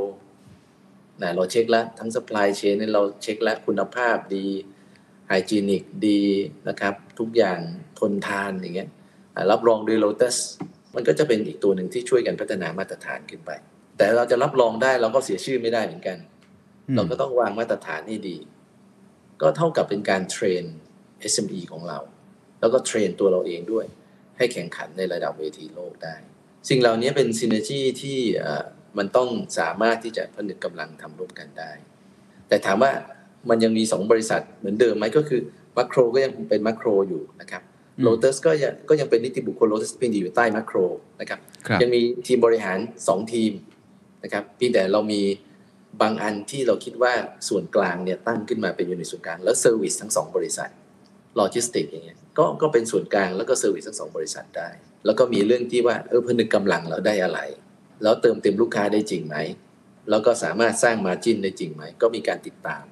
[1.21, 4.45] นะเราเช็คแล้วทั้ง supply chain เนี่ยเราเช็คแล้วคุณภาพดี
[5.28, 6.21] ไฮจีนิกดี
[6.69, 7.60] นะครับ ทุกอย่าง
[8.00, 8.89] ทนทานอย่างเงี้ย
[9.52, 10.38] รับรองโดย Lotus
[10.97, 13.51] มันก็จะเป็นอีกตัวหนึ่งที่ช่วยกันพัฒนามาตรฐานขึ้นไป
[13.97, 16.17] แต่เราจะรับรองได้เราก็เสียชื่อไม่ได้เหมือนกัน
[16.88, 18.38] อืมเราก็ต้องวางมาตรฐานให้ดี
[19.41, 20.63] ก็เท่ากับเป็นการเทรน
[21.33, 21.99] SME ของเรา
[22.60, 23.86] แล้วก็เทรนตัวเราเองด้วย
[24.38, 26.15] ให้แข่งขันในระดับเวทีโลกได้
[26.69, 28.63] สิ่งเหล่านี้เป็นซินเนจีที่เอ่อ
[28.97, 29.29] มันต้อง
[29.60, 31.71] สามารถที่จะผนึกกำลังทำร่วมกันได้
[32.47, 32.91] แต่ถามว่า
[33.49, 35.41] มันยังมีสองบริษัทเหมือนเดิมไหมก็คือ
[35.77, 37.63] มาโครก็ยังเป็นมาโครอยู่นะครับ
[37.97, 40.77] อืมโ o ตัสก็ยังก็ยังเป็นนิติบุคคลโ o ตัสเพียงแต่อยู่ใต้มาโคร
[41.21, 43.51] นะครับครับยังมีทีมบริหาร 2 ทีม
[44.23, 45.21] นะครับเพียงแต่เรามี
[46.01, 47.13] บางอันที่เราคิดว่า
[47.49, 50.69] ส่วนกลางเนี่ยตั้งขึ้นมาเป็น unit ส่วนกลาง แล้ว service ทั้งสองบริษัท
[51.36, 54.69] โลจิสติกอย่างเงี้ยก็ก็เป็นส่วนกลางแล้วก็ service ทั้งสองบริษัทได้
[55.05, 57.39] แล้วก็มีเรื่องที่ว่าเออผนึกกำลังเราได้อะไร
[58.03, 59.36] แล้วเติมเต็มลูกค้าได้จริงไหม
[60.10, 62.83] แล้วก็สามารถสร้าง margin ได้จริงไหมก็มีการติดตาม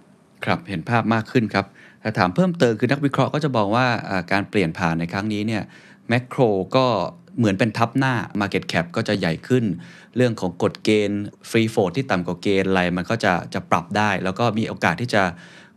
[0.43, 1.65] ครับเห็นภาพมากขึ้นครับ
[2.01, 5.63] แต่ถามเพิ่มเติมคือนักวิเคราะห์ก็จะบอกว่าอ่าการเปลี่ยนผ่านในครั้งนี้เนี่ย
[6.09, 6.41] แมคโคร
[6.75, 6.85] ก็
[7.37, 9.63] เหมือนเป็นทับหน้า Market Cap ก็จะใหญ่ขึ้น
[10.15, 15.23] เรื่องของกฎเกณฑ์ฟรีโฟดที่ต่ำกว่าเกณฑ์อะไรมันก็จะจะปรับได้ แล้วก็มีโอกาสที่จะ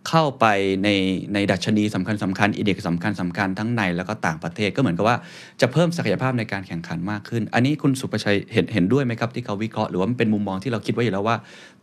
[0.08, 0.46] เข้าไป
[0.84, 0.88] ใน
[1.34, 5.16] ในดัชนีสำคัญสำคัญอินเด็กสำคัญสำคัญทั้งในแล้วก็ต่างประเทศก็เหมือนกับว่า
[5.60, 11.36] จะเพิ่มศักยภาพในการแข่งขันมากขึ้น อันนี้คุณสุประชัยเห็นเห็นด้วยไหมครับที่เขาวิเคราะห์หรือว่ามันเป็นมุมมองที่เราคิดไว้อยู่แล้วว่า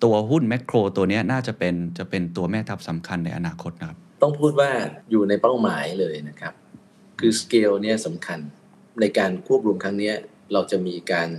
[0.04, 4.70] ตัวหุ้นแมคโครตัวนี้น่าจะเป็นจะเป็นตัวแม่ทัพสำคัญในอนาคตนะครับ ต้องพูดว่า
[5.12, 6.54] อยู่ในเป้าหมายเลยนะครับ
[7.20, 8.40] คือสเกลเนี่ยสำคัญ
[9.02, 10.12] ในการควบรวมครั้งนี้
[10.54, 11.30] เราจะมีการ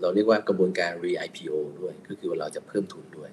[0.00, 3.30] เราเรียกว่ากระบวนการ re-IPO ด้วยก็คือว่าเราจะเพิ่มทุนด้วย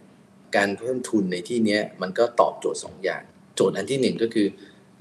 [0.56, 3.24] การเพิ่มทุนในที่นี้มันก็ตอบโจทย์สองอย่าง
[3.56, 4.48] โจทย์อันที่หนึ่งก็คือ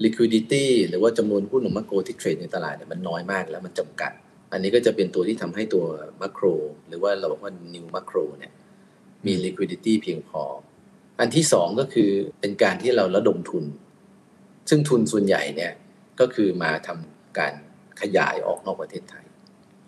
[0.03, 4.11] liquidity หรือว่าจำนวนหุ้นของมัคโครที่เทรดในตลาดเนี่ยมันน้อยมากแล้วมันจำกัด
[4.51, 5.85] อันนี้ก็จะเป็นตัวที่ทำให้ตัว
[6.21, 6.45] มัคโคร
[6.87, 8.53] หรือว่าเราบอกว่า new macro เนี่ย
[9.25, 10.43] มี liquidity เพียงพอ
[11.19, 12.09] อันที่สองก็คือ
[12.39, 13.65] เป็นการที่เราระดมทุน
[14.69, 15.71] ซึ่งทุนส่วนใหญ่เนี่ย
[16.19, 17.53] ก็คือมาทำการ
[18.01, 19.25] ขยายออกนอกประเทศไทย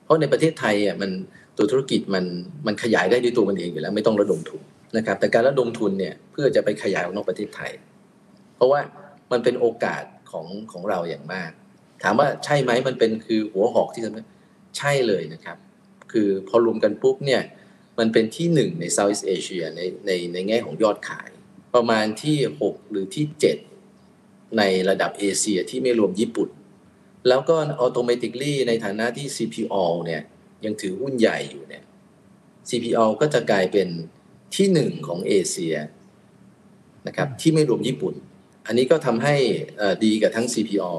[0.04, 1.12] เพราะในประเทศไทยอะมัน
[1.58, 2.26] ตัวธุรกิจมัน
[2.68, 4.62] มันขยายได้ด้วยตัวมันเองอยู่แล้ว ไม่ต้องระดมทุน
[4.98, 7.72] นะครับแต่การระดมทุนเนี่ยเพื่อจะไปขยายออกนอกประเทศไทย
[8.56, 8.82] เพราะว่า
[9.32, 11.52] มันเป็นโอกาสของของเราอย่างมาก
[12.04, 14.24] ถามว่าใช่ไหมมันเป็นคือหัวหอกที่ทำให้
[14.78, 15.58] ใช่เลยนะครับ
[16.12, 17.42] คือพอรวมกันปุ๊บเนี่ย
[18.00, 21.30] มันเป็นที่หนึ่งใน Southeast Asia ในในในแง่ของยอดขาย
[21.76, 23.26] ประมาณที่ 6 หรือที่
[23.92, 26.50] 7 ในระดับเอเชียที่ไม่รวมญี่ปุ่น
[27.28, 29.76] แล้วก็ automatically ในฐานะที่ CPO
[30.06, 30.22] เนี่ย
[30.66, 31.84] ยังถือหุ้นใหญ่อยู่เนี่ย
[32.70, 33.88] CPO ก็จะกลายเป็น
[34.56, 35.76] ที่หนึ่งของเอเชีย
[37.08, 38.14] นะครับที่ไม่รวมญี่ปุ่น
[38.68, 39.36] อันนี้ก็ทำให้
[40.06, 40.94] ดีกับทั้ง CPO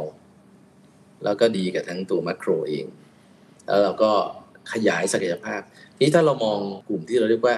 [1.25, 2.87] แล้วก็ดีกับทั้งตัวมัคโครเอง
[3.67, 4.13] แล้วเราก็
[4.73, 5.61] ขยายศักยภาพ
[6.01, 7.57] นี้ถ้าเรามองกลุ่มที่เราเรียกว่า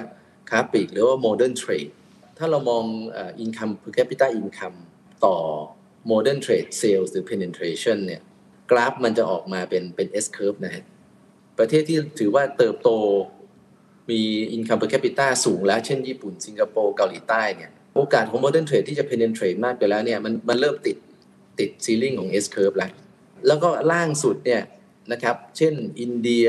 [0.51, 1.93] ค้าปลีกหรือว่า modern trade
[2.39, 2.85] ถ้าเรามอง
[3.17, 4.79] อ่อ income per capita income
[5.25, 5.37] ต่อ
[6.11, 8.23] modern trade sales หรือ penetration เนี่ย
[8.71, 10.85] กราฟมันจะออกมาเป็นเป็น S curve นะฮะ
[11.59, 12.91] ประเทศที่ถือว่าเติบโต
[14.11, 14.21] มี
[14.55, 20.97] income per capita สูงแล้ว เช่นญี่ปุ่น สิงคโปร์ เกาหลีใต้เนี่ยโอกาสของ modern trade ที่จะ penetrate มากไปแล้วเนี่ยมันมันเริ่มติด
[21.59, 22.91] ติด ceiling ของ S curve แล้ว
[23.47, 24.63] แล้วก็ล่างสุดเนี่ย
[25.13, 26.47] นะครับเช่นอินเดีย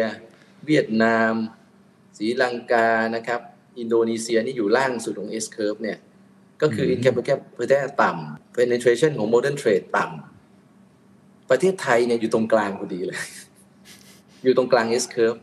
[0.66, 1.34] เวียดนาม
[2.18, 3.42] ศรีลังกานะครับ
[3.80, 5.98] อินโดนีเซียนี่อยู่ล่างสุดของ S curve เนี่ย
[6.62, 13.20] ก็คืออืม income per capita ต่ำ penetration ของ modern trade ต่ำประเทศไทยเนี่ยอยู่ตรงกลางพอดีเลย
[14.44, 15.40] อยู่ตรงกลาง S curve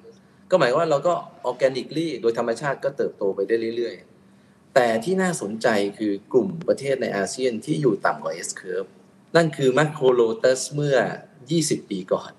[0.54, 1.14] ก็หมายว่าเราก็
[1.50, 8.88] organically โดยธรรมชาติก็เติบโตไปได้เรื่อยๆ แต่ที่น่าสนใจคือกลุ่มประเทศในอาเซียนที่อยู่ต่ำกว่า S curve
[9.36, 10.96] นั่นคือ Makro Lotus เมื่อ
[11.44, 12.30] 20 ปีก่อน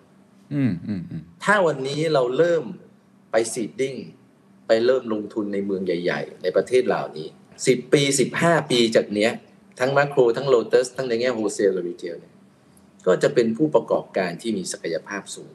[0.54, 2.63] อืมอืมอืมถ้าวันนี้เราเริ่ม
[3.32, 3.96] ไป seeding
[4.67, 7.28] ไปเริ่มลงทุนในเมืองใหญ่ ๆ ในประเทศเหล่านี้
[7.62, 8.01] 10 ปี
[8.38, 9.32] 15 ปีจากเนี้ย
[9.80, 12.34] ทั้งแม็คโครทั้งโลตัสทั้งในแง่ wholesale กับ retail เนี่ย
[13.08, 15.54] ก็จะเป็นผู้ประกอบการที่มีศักยภาพสูง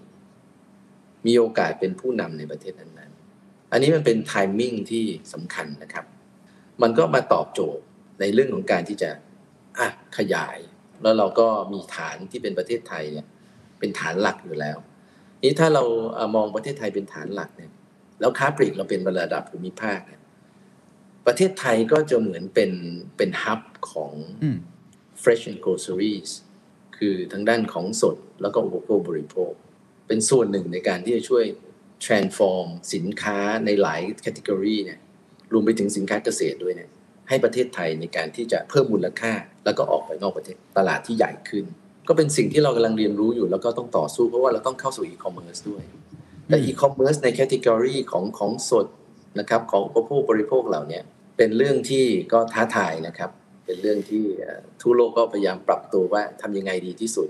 [1.26, 6.04] มีโอกาสเป็นผู้นำในประเทศนั้นๆ อันนี้มันเป็นไทมิ่งที่สำคัญนะครับ
[6.82, 7.82] มันก็มาตอบโจทย์
[8.20, 9.10] ในเรื่องของการที่จะ
[9.78, 10.58] อะขยาย
[11.02, 13.26] แล้วเราก็มีฐานที่เป็นประเทศไทยเนี่ย
[13.78, 14.78] เป็นฐานหลักอยู่แล้ว
[15.44, 17.72] นี้ถ้าเราเอ่อมองประเทศไทยเป็นฐานหลักเนี่ย
[18.20, 20.20] แล้วค้าปลีกเราเป็นระดับภูมิภาคเนี่ย
[21.26, 22.72] ประเทศไทยก็จะเหมือนเป็น
[23.16, 24.58] เป็นฮับของอืม
[25.22, 26.30] fresh and groceries
[26.96, 29.52] คือทางด้านของสดแล้วก็อุปโภคบริโภค
[30.10, 31.44] เป็นส่วนหนึ่งในการที่จะช่วย
[32.04, 34.98] transform สินค้าในหลาย category เนี่ย
[35.52, 36.90] รวมไปถึงสินค้าเกษตรด้วยเนี่ย
[37.28, 39.32] ให้ประเทศไทยในการที่จะเพิ่มมูลค่า
[39.64, 41.64] แล้วก็ออกไปนอกประเทศตลาดที่ใหญ่ขึ้น
[42.08, 45.82] ก็เป็นสิ่งที่เรากำลังเรียนรู้อยู่แล้วก็ต้องต่อสู้เพราะว่าเราต้องเข้าสู่ e-commerce ด้วย
[46.48, 48.86] แต่ e-commerce ใน category ของของสด
[49.38, 51.02] นะครับของอุปโภคบริโภคเหล่าเนี้ย
[51.36, 53.30] เป็นเรื่องที่ก็ท้าทายนะครับ
[53.66, 57.28] เป็นเรื่องที่เอ่อทั่วโลกก็พยายามปรับตัวว่าทำยังไงดีที่สุด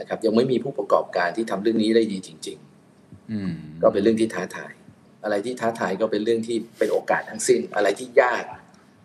[0.00, 2.58] นะครับ ยังไม่มีผู้ประกอบการที่ทำเรื่องนี้ได้ดีจริง
[3.32, 4.72] อืมๆก็เป็นเรื่องที่ท้าทาย
[5.24, 8.44] อะไรที่ท้าทายก็เป็นเรื่องที่เป็นโอกาสทั้งสิ้น อะไรที่ยาก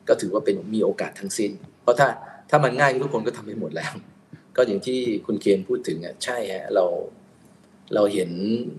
[0.07, 1.51] ก็ถือว่าเป็นมีโอกาสทั้งสิ้น
[1.83, 2.07] เพราะถ้า
[2.49, 3.93] ถ้ามันง่ายทุกคนก็ทำให้หมดแล้ว
[4.55, 6.85] ก็อย่างที่คุณเคนพูดถึงอะใช่ฮะเรา
[7.93, 8.31] เราเห็น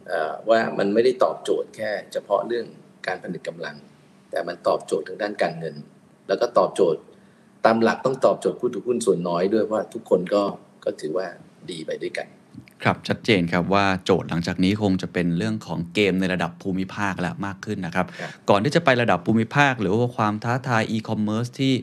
[0.08, 2.66] เอ่อว่ามันไม่ได้ตอบโจทย์แค่ เฉพาะเรื่อง
[3.06, 3.76] การผลิตกำลัง
[4.30, 5.74] แต่มันตอบโจทย์ทางด้านการเงิน
[6.28, 7.00] แล้วก็ตอบโจทย์
[7.64, 10.42] ตามหลักต้องตอบโจทย์ผู้ถือหุ้นส่วนน้อยด้วยว่าทุกคนก็
[10.84, 11.26] ก็ถือว่า
[11.70, 12.26] ดีไปด้วยกัน
[12.84, 21.74] ครับชัดเจนครับว่าโจทย์หลังจากนี้คงจะเป็นเรื่องของเกมในระดับภูมิภาคแล้วมากขึ้นนะครับครับ ก่อนที่จะไประดับภูมิภาค หรือว่าความท้าทายอีคอมเมิร์ซที่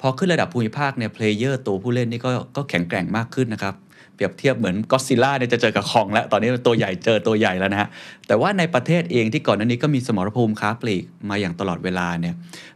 [0.00, 3.74] พอขึ้นระดับภูมิภาคเนี่ย player ตัวผู้เล่นนี่ก็ก็แข็งแกร่งมากขึ้นนะครับ
[4.14, 7.88] เปรียบเทียบเหมือนก็อดซิลล่าเนี่ยจะเจอกับคองแล้ว ตอนนี้ตัวใหญ่เจอตัวใหญ่แล้วนะฮะ
[8.26, 12.34] แต่ว่าในประเทศเองที่ก่อนหน้านี้ก็มีสมรภูมิค้าปลีกมาอย่างตลอดเวลาเนี่ย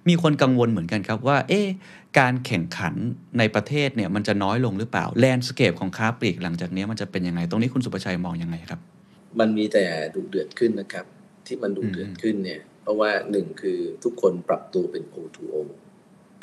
[0.08, 1.66] มีคนกังวลเหมือนกันครับว่าเอ๊ะ
[2.18, 2.94] การแข่งขัน
[3.38, 8.80] ในประเทศเนี่ยมันจะน้อยลงหรือเปล่า landscape ของค้าปลีกหลังจากนี้มันจะเป็นยังไง ตรงนี้คุณสุประชัยมองยังไงครับ
[9.40, 11.06] มันมีแต่ดุเดือดขึ้นนะครับ
[11.46, 15.54] ที่มันดุเดือดอืมขึ้นเนี่ย เพราะว่าหนึ่งคือทุกคนปรับตัวเป็น O2O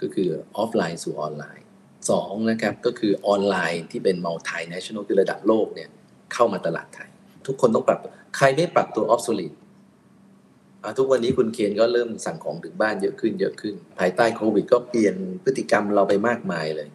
[0.02, 1.66] ก็คือออฟไลน์สู่ออนไลน์
[2.10, 5.90] สองนะครับก็คือออนไลน์ที่เป็น multinational คือระดับโลกเนี่ย
[6.34, 7.10] เข้ามาตลาดไทย
[7.48, 8.00] ทุกคนต้องปรับ
[8.38, 9.61] ใครไม่ปรับตัว obsolete อะ
[10.98, 16.90] ทุกวันนี้คุณเคนก็เริ่มสั่งของถึงบ้านเยอะขึ้นเยอะขึ้น ภายใต้โควิดก็เปลี่ยนพฤติกรรมเราไปมากมายเลย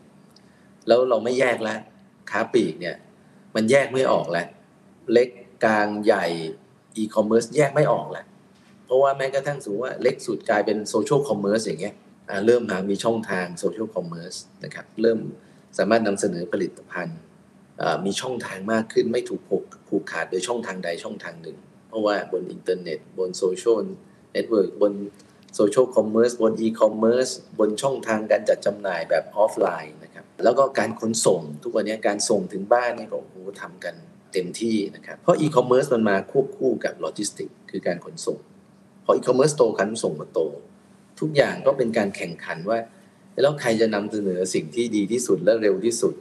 [0.87, 1.79] แล้วเราไม่แยกแล้ว
[2.31, 2.96] ค้าปลีกเนี่ย
[3.55, 4.46] มันแยกไม่ออกแล้ว
[5.12, 5.29] เล็ก
[5.64, 6.27] กลางใหญ่
[6.96, 8.27] อีคอมเมิร์ซแยกไม่ออกแล้ว
[8.85, 11.94] เพราะว่าแม้กระทั่งสูงว่าเล็กสุดกลายเป็น social commerce อย่างเงี้ย
[12.46, 15.18] เริ่มหามีช่องทาง social commerceนะครับเริ่ม
[15.79, 17.18] สามารถนำเสนอผลิตภัณฑ์
[18.05, 19.40] มีช่องทางมากขึ้นไม่ถูก
[19.88, 21.57] ผูกขาดโดยช่องทางใดช่องทางหนึ่ง
[21.96, 23.79] เพราะว่าบนอินเทอร์เน็ต บน social
[24.33, 24.92] network บน
[25.57, 27.28] social commerce บนอีคอมเมิร์ซ
[27.59, 33.94] บนช่องทางการจัดจำหน่ายแบบออฟไลน์นะครับแล้วก็การขนส่งทุกวันนี้การส่งถึงบ้านนี่ก็โอ้โหทำกัน
[34.32, 38.38] เต็มที่นะครับเพราะอีคอมเมิร์ซมันมาควบคู่กับโลจิสติกคือการขนส่ง
[39.04, 40.40] พออีคอมเมิร์ซโตการขนส่งก็โต
[41.20, 42.78] ทุกอย่างก็เป็นการแข่งขันว่า
[43.40, 46.14] แล้วใครจะนำเสนอสิ่งที่ดีที่สุดและเร็วที่สุด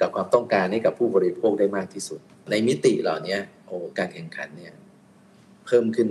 [0.00, 4.74] กับความต้องการให้กับผู้บริโภคได้มากที่สุด ในมิติเหล่านี้โอ้การแข่งขันเนี่ย
[5.66, 6.08] เพิ่มขึ้น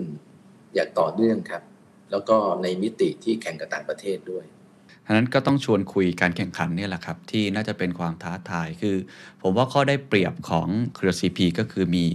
[0.75, 1.63] อย่างต่อเนื่องครับ
[2.11, 4.45] แล้วก็ในมิติที่แข่งกับต่างประเทศด้วย
[5.05, 8.95] ฉะนั้นก็ต้องชวนคุยการแข่งขันนี่แหละครับ ที่น่าจะเป็นความท้าทายคือ
[9.41, 12.05] ผมว่าข้อได้เปรียบของเครือ CP ก็คือมี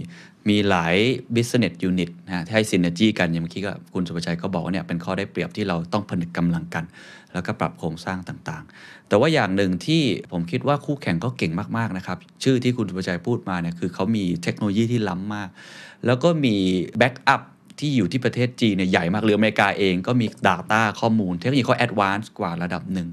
[0.49, 0.95] มีหลาย
[1.35, 6.85] business unit นะที่ให้ synergy กันอย่างเมื่อกี้ก็คุณศุภชัยก็บอกว่าเนี่ยเป็นข้อได้เปรียบที่เราต้องผนึกกำลังกัน
[7.33, 15.49] แล้วก็ปรับโครงสร้างต่างๆ แต่ว่าอย่างหนึ่งที่ผมคิดว่าคู่แข่งก็เก่งมากๆนะครับ ชื่อที่คุณศุภชัยพูดมาเนี่ยคือเขามีเทคโนโลยีที่ล้ำมาก
[16.05, 16.55] แล้วก็มี
[16.97, 17.41] backup
[17.79, 23.07] ที่อยู่ที่ประเทศจีนเนี่ยใหญ่มากหรืออเมริกาเองก็มี Data ข้อมูล เทคโนโลยีเขา advance กว่าระดับหนึ่ง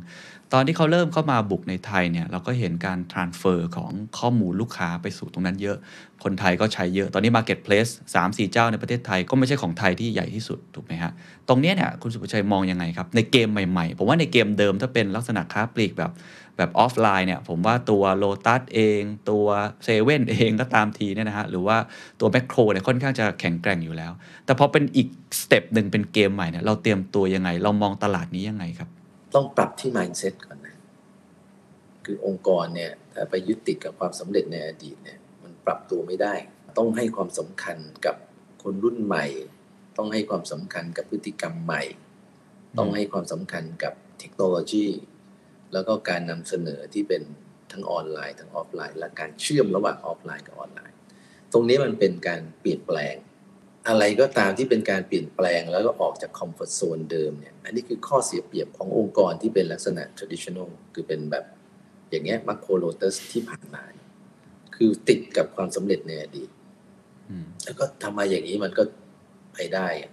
[0.54, 5.76] ตอนที่เขาเริ่มเข้ามาบุกในไทยเนี่ยเราก็เห็นการ transfer ของข้อมูลลูกค้าไปสู่ตรงนั้นเยอะ
[6.24, 11.12] คนไทยก็ใช้เยอะ ตอนนี้ Marketplace 3 4 เจ้าในประเทศไทยก็ไม่ใช่ของไทยที่ใหญ่ที่สุดถูกไหมฮะ
[11.48, 16.12] ตรงนี้เนี่ยคุณศุภชัยมองยังไงครับ ในเกมใหม่ๆ ผมว่าในเกมเดิมถ้าเป็นลักษณะค้าปลีกแบบ
[16.56, 19.46] แบบออฟไลน์เนี่ยผมว่าตัว Lotus เอง ตัว
[19.84, 21.76] เซเว่นเองก็ตามทีเนี่ยนะฮะหรือว่า
[22.20, 24.12] ตัวแมคโครเนี่ยค่อนข้างจะแข็งแกร่งอยู่แล้ว
[24.44, 25.08] แต่พอเป็นอีก
[25.40, 28.90] step หนึ่งเป็นเกมใหม่เนี่ยเราเตรียมตัวยังไง เรามองตลาดนี้ยังไงครับ
[29.34, 30.76] ต้องปรับที่ mindset ก่อนนะ
[32.04, 36.34] คือองค์กรเนี่ยถ้าไปยึดติดกับความสำเร็จในอดีตเนี่ย มันปรับตัวไม่ได้
[36.78, 38.16] ต้องให้ความสำคัญกับ
[38.62, 39.24] คนรุ่นใหม่
[39.98, 41.82] ต้องให้ความสำคัญกับพฤติกรรมใหม่
[42.78, 44.86] ต้องให้ความสำคัญกับเทคโนโลยี
[45.72, 47.22] แล้วก็การนำเสนอที่เป็น
[47.72, 50.96] ทั้งออนไลน์ทั้งออฟไลน์ และการเชื่อมระหว่างออฟไลน์กับออนไลน์
[51.52, 53.14] ตรงนี้มันเป็นการเปลี่ยนแปลง
[53.88, 61.44] อะไรก็ตามที่เป็นการเปลี่ยนแปลงแล้วก็ออกจากคอมฟอร์ z โซนเดิมเนี่ยอันนี้คือข้อเสียเปรียบขององค์กรที่เป็นลักษณะ traditional คือเป็นแบบ
[62.10, 64.08] อย่างเงี้ยมัคโครโลตัสที่ผ่านมาเนี่ย
[64.76, 66.50] คือติดกับความสำเร็จในอดีต
[67.30, 68.82] อืมแล้วก็ทำมาอย่างนี้มันก็
[69.54, 70.12] ไปได้อะ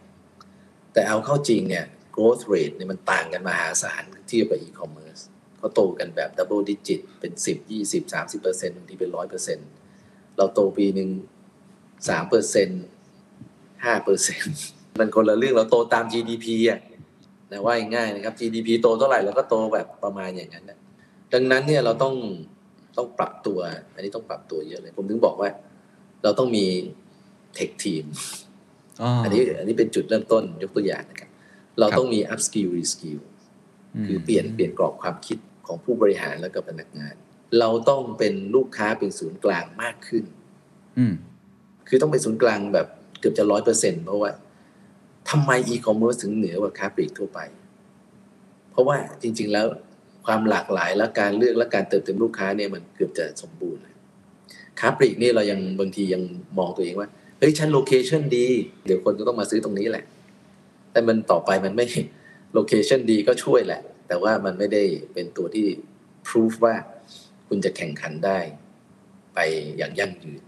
[0.93, 5.21] แต่เอาเข้าจริงเนี่ย growth rate เนี่ยมันต่างกันมหาศาลเทียบกับ e-commerce
[5.57, 9.67] เขาโตกันแบบ double digit เป็น10 20 30เปอร์เซ็นต์บางทีเป็นร้อยเปอร์เซ็นต์
[10.37, 11.09] เราโตปีหนึ่ง
[12.09, 12.83] สามเปอร์เซ็นต์
[13.85, 14.59] ห้าเปอร์เซ็นต์
[14.99, 16.79] มันคนละเรื่องเราโตตาม GDP อะ
[17.51, 20.77] นะว่าง่ายๆนะครับ GDP โตเท่าไหร่เราก็โตแบบประมาณอย่างนั้นนะ
[21.33, 22.15] ดังนั้นเนี่ยเราต้อง
[22.97, 23.59] ต้องปรับตัว
[23.93, 25.49] อันนี้ต้องปรับตัวเยอะเลย ผมถึงบอกว่า
[26.23, 26.65] เราต้องมี
[27.57, 28.05] tech team
[29.23, 31.29] อันนี้อันนี้เป็นจุดเริ่มต้นยกตัวอย่างนะครับ
[31.79, 33.21] เราต้องมี up skill re skill
[34.05, 35.37] คือเปลี่ยนเปลี่ยนกรอบความคิด
[35.67, 37.13] ของผู้บริหารแล้วก็พนักงาน
[37.59, 40.23] เราต้องเป็นลูกค้าเป็นศูนย์กลางมากขึ้น
[40.97, 41.13] อืม
[41.87, 42.87] คือต้องเป็นศูนย์กลางแบบ
[43.19, 44.31] เกือบจะร้อยเปอร์เซ็นต์เพราะว่า
[45.29, 47.39] ทำไมอีคอมเมิร์ซถึงเหนือกว่าค้าปลีกทั่วไป
[48.71, 49.65] เพราะว่าจริง ๆ แล้ว
[50.25, 53.81] ความหลากหลายและการเลือกและการเติมเต็มลูกค้าเนี่ยมันเกือบจะสมบูรณ์
[54.79, 56.21] ค้าปลีกนี่เรายังบางทียัง
[56.57, 58.47] มองตัวเองว่าเฮ้ยฉัน location ดี
[58.85, 60.05] เดี๋ยวคนก็ต้องมาซื้อตรงนี้แหละ
[60.91, 61.85] แต่มันต่อไปมันไม่
[62.53, 65.65] location ดีก็ช่วยแหละ แต่ว่ามันไม่ได้เป็นตัวที่
[66.27, 66.73] พิสูจน์ว่า
[67.47, 68.39] คุณจะแข่งขันได้
[69.35, 69.39] ไป
[69.77, 70.41] อย่างยั่งยืน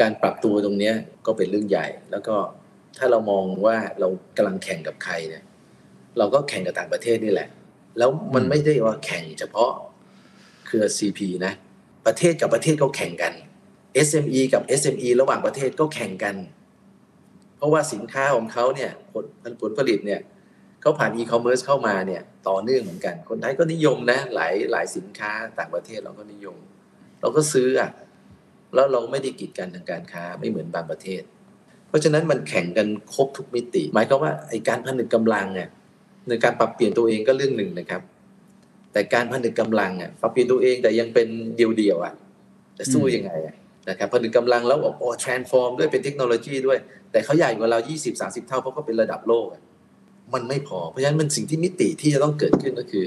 [0.00, 0.92] การปรับตัวตรงนี้
[1.26, 2.36] ก็เป็นเรื่องใหญ่ แล้วก็
[2.98, 5.44] ถ้าเรามองว่าเรากำลังแข่งกับใครเนี่ย
[6.18, 7.48] เราก็แข่งกับต่างประเทศนี่แหละ
[7.98, 9.70] แล้วมันไม่ได้ว่าแข่งเฉพาะ
[10.66, 11.52] เครือ CP นะ
[12.06, 13.32] ประเทศกับประเทศก็แข่งกัน
[14.06, 16.36] SME กับ SME ระหว่างประเทศก็แข่งกัน
[17.56, 19.24] เพราะว่าสินค้าของเขาเนี่ยผล
[19.60, 20.20] ผลผลิตเนี่ย
[20.80, 26.56] เขาผ่านอีคอมเมิร์ซเข้ามาเนี่ยต่อเนื่องเหมือนกัน คนไทยก็นิยมนะ หลายหลายสินค้าต่างประเทศเราก็นิยม
[27.20, 27.90] เราก็ซื้ออะ
[28.74, 31.22] แล้วเราไม่ได้กีดกันทางการค้าไม่เหมือนบางประเทศ
[31.88, 35.68] เพราะฉะนั้นมันแข่งกันครบทุกมิติ หมายความว่าไอ้การผนึกกำลังเนี่ย
[36.28, 38.02] ในการปรับเปลี่ยนตัวเองก็เรื่องหนึ่งนะครับ
[38.92, 42.14] แต่การผนึกกำลังอะปรับเปลี่ยนตัวเองแต่ยังเป็นเดียวๆอะ
[42.78, 43.54] จะสู้ยังไงอะ
[43.88, 46.78] นะครับผนึกกำลังแล้วบอกโอ้ transform ด้วยเป็นเทคโนโลยีด้วย
[47.10, 47.78] แต่เขาใหญ่กว่าเรา
[48.14, 49.62] 20-30 เท่าเพราะเขาเป็นระดับโลกอะ
[50.34, 53.04] มันไม่พอ เพราะฉะนั้นมันสิ่งที่มิติที่จะต้องเกิดขึ้นก็คือ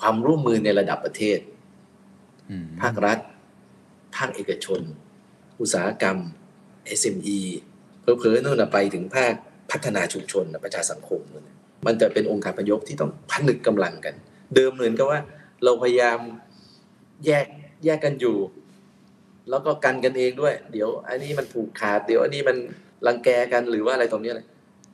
[0.00, 1.38] ความร่วมมือในระดับประเทศ
[2.50, 3.18] อืมภาครัฐ
[4.16, 4.80] ภาคเอกชน
[5.60, 6.16] อุตสาหกรรม
[7.00, 7.38] SME
[8.00, 9.34] เผลอๆนู่นไปถึงภาค
[9.70, 11.48] พัฒนาชุมชนประชาสังคมนู่น
[11.86, 14.14] มันจะเป็นองค์การพยพที่ต้องผนึกกำลังกัน
[14.54, 15.20] เดิมเหมือนกับว่า
[15.64, 16.18] เราพยายาม
[17.26, 17.46] แยก
[17.84, 18.36] แยกกันอยู่
[19.50, 22.56] แล้วก็กันกันเองด้วย เดี๋ยว อันนี้มันผูกขาด เดี๋ยวอันนี้มัน
[23.06, 24.46] รังแกกันหรือว่าอะไรตรงนี้เลย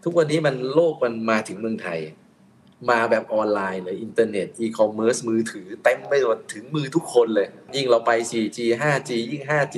[0.04, 1.98] ทุกวันนี้มันโลกมันมาถึงเมืองไทย
[2.90, 9.76] มาแบบออนไลน์เลยอินเทอร์เน็ตอีคอมเมิร์ซมือถือเต็มไปหมดถึงมือทุกคนเลย ยิ่งเราไป 4G 5G ยิ่ง 5G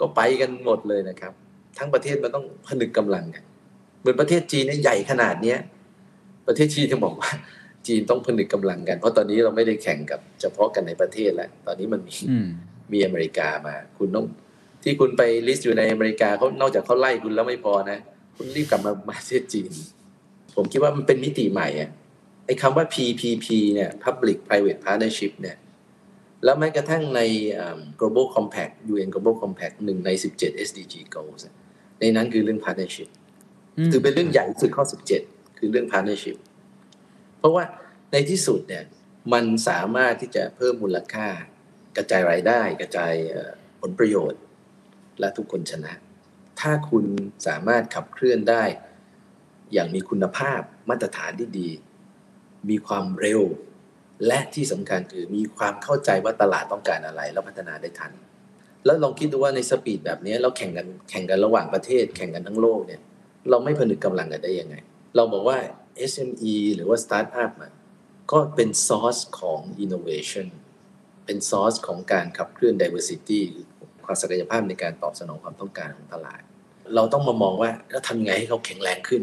[0.00, 1.32] ก็ไปกันหมดเลยนะครับ
[1.78, 3.44] ทั้งประเทศมันต้องผนึกกำลังกัน
[4.00, 5.58] เหมือนประเทศจีนเนี่ยใหญ่ขนาดเนี้ย
[6.46, 7.30] ประเทศจีนจะบอกว่า
[7.86, 12.48] จีนต้องผนึกกำลังกัน เพราะตอนนี้เราไม่ได้แข่งกับเฉพาะกันในประเทศแล้วตอนนี้มันมีอืม
[12.92, 14.26] มีอเมริกามา คุณต้อง
[14.82, 17.98] ที่คุณไป list อยู่ในอเมริกาเขานอกจากเขาไล่คุณแล้วไม่พอนะ
[18.36, 19.70] คุณรีบกลับมามาประเทศจีน
[20.56, 21.90] ผมคิดว่ามันเป็นมิติใหม่อะ
[22.46, 25.56] ไอ้คำว่า PPP เนี่ย Public Private Partnership เนี่ย
[26.44, 27.20] แล้วแม้กระทั่งใน
[27.58, 31.54] อ่า Global Compact UN Global Compact หนึ่งใน 17 SDG Goals อะ
[32.00, 33.08] ในนั้นคือเรื่อง partnership
[33.78, 34.84] อืมถือเป็นเรื่องใหญ่ที่สุดข้อ
[35.20, 36.36] 17 คือเรื่อง partnership
[37.38, 37.64] เพราะว่า
[38.12, 38.84] ในที่สุดเนี่ย
[39.32, 41.28] มันสามารถที่จะเพิ่มมูลค่า
[41.96, 44.40] กระจายรายได้ กระจายเอ่อผลประโยชน์
[45.20, 45.92] และทุกคนชนะ
[46.60, 47.04] ถ้าคุณ
[47.46, 48.64] สามารถขับเคลื่อนได้
[49.72, 51.68] อย่างมีคุณภาพมาตรฐานที่ดี
[52.70, 53.42] มีความเร็ว
[54.26, 58.12] และที่สำคัญคือมีความเข้าใจว่าตลาดต้องการอะไร แล้วพัฒนาได้ทัน
[58.84, 63.00] แล้วลองคิดดูว่าในสปีดแบบนี้เราแข่งกันแข่งกันระหว่างประเทศ แข่งกันทั้งโลกเนี่ย
[63.50, 64.76] เราไม่ผนึกกำลังกันได้ยังไง
[65.16, 65.58] เราบอกว่า
[66.10, 67.72] SME หรือว่าสตาร์ทอัพอะ
[68.32, 70.48] ก็เป็นซอสของ innovation
[71.26, 73.40] เป็นซอสของการขับเคลื่อน diversity
[74.04, 76.40] ความศักยภาพในการตอบสนองความต้องการของตลาด
[76.94, 79.22] เราต้องมามองว่าแล้วทำยังไงให้เขาแข็งแรงขึ้น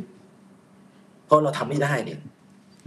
[1.26, 2.20] เพราะเราทำไม่ได้เนี่ย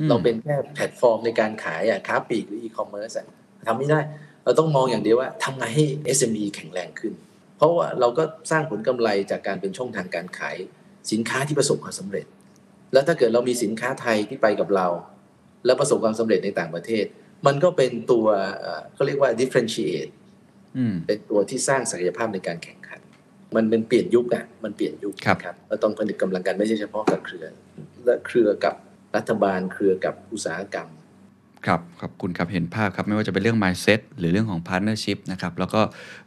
[0.08, 3.26] เราเป็นแค่แพลตฟอร์มในการขายอะค้าปลีกหรืออีคอมเมิร์ซอะ
[3.66, 4.00] ทำไม่ได้
[4.44, 5.84] เราต้องมองอย่างเดียวว่าทำไงให้
[6.18, 7.12] SME แข็งแรงขึ้น
[7.56, 10.56] เพราะว่าเราก็สร้างผลกำไรจากการเป็นช่องทางการขาย
[11.12, 12.26] สินค้าที่ประสบความสำเร็จ
[12.92, 14.88] แล้วถ้าเกิดเรามีสินค้าไทยที่ไปกับเรา
[15.64, 17.04] แล้วประสบความสำเร็จในต่างประเทศ
[17.46, 18.26] มันก็เป็นตัว
[18.60, 20.10] เอ่อเขาเรียกว่า differentiate
[20.76, 23.00] อืมเป็นตัวที่สร้างศักยภาพในการแข่งขัน
[23.56, 27.44] มันเป็นเปลี่ยนยุคอะมันเปลี่ยนยุคครับครับเราต้องผนึกกำลังกันไม่ใช่เฉพาะกับเครือ
[28.04, 28.74] และเครือกับ
[29.16, 30.88] รัฐบาลเครือกับอุตสาหกรรม
[31.66, 35.80] ครับขอบคุณครับเห็นภาพครับ ไม่ว่าจะเป็นเรื่อง mindset หรือเรื่องของ partnership นะครับแล้วก็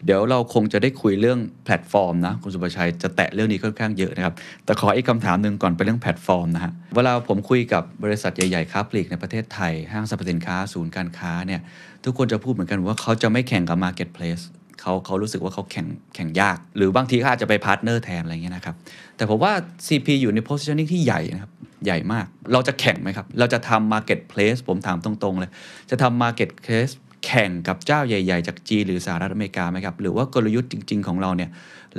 [0.05, 4.33] เดี๋ยวเราคงจะได้คุยเรื่องแพลตฟอร์มนะคุณสุภชัยจะแตะเรื่องนี้ค่อนข้างเยอะนะครับ
[4.65, 11.61] แต่ขออีกคำถามหนึ่งก่อนเป็นเรื่องแพลตฟอร์มนะฮะเวลาผมคุยกับบริษัทใหญ่ๆค้าปลีกในประเทศไทย ห้างสรรพสินค้าศูนย์การค้าเนี่ย
[12.03, 14.43] ทุกคนจะพูดเหมือนกันว่าเขาจะไม่แข่งกับ marketplace
[14.85, 18.75] เขาเขารู้สึกว่าเขาแข่งแข่งยาก หรือบางทีเขาอาจจะไป partner แทนอะไรเงี้ยนะครับ
[19.17, 19.51] แต่ผมว่า
[19.87, 21.51] CP อยู่ใน positioning ที่ใหญ่นะครับ
[21.85, 25.51] ใหญ่มาก เราจะแข่งไหมครับ เราจะทำ marketplace ผมถามตรงๆเลย
[25.89, 26.93] จะทำ marketplace
[27.25, 31.49] แข่งกับเจ้าใหญ่ ๆ จากจีนหรือสหรัฐอเมริกาไหมครับ หรือว่ากลยุทธ์จริง ๆ ของเราเนี่ย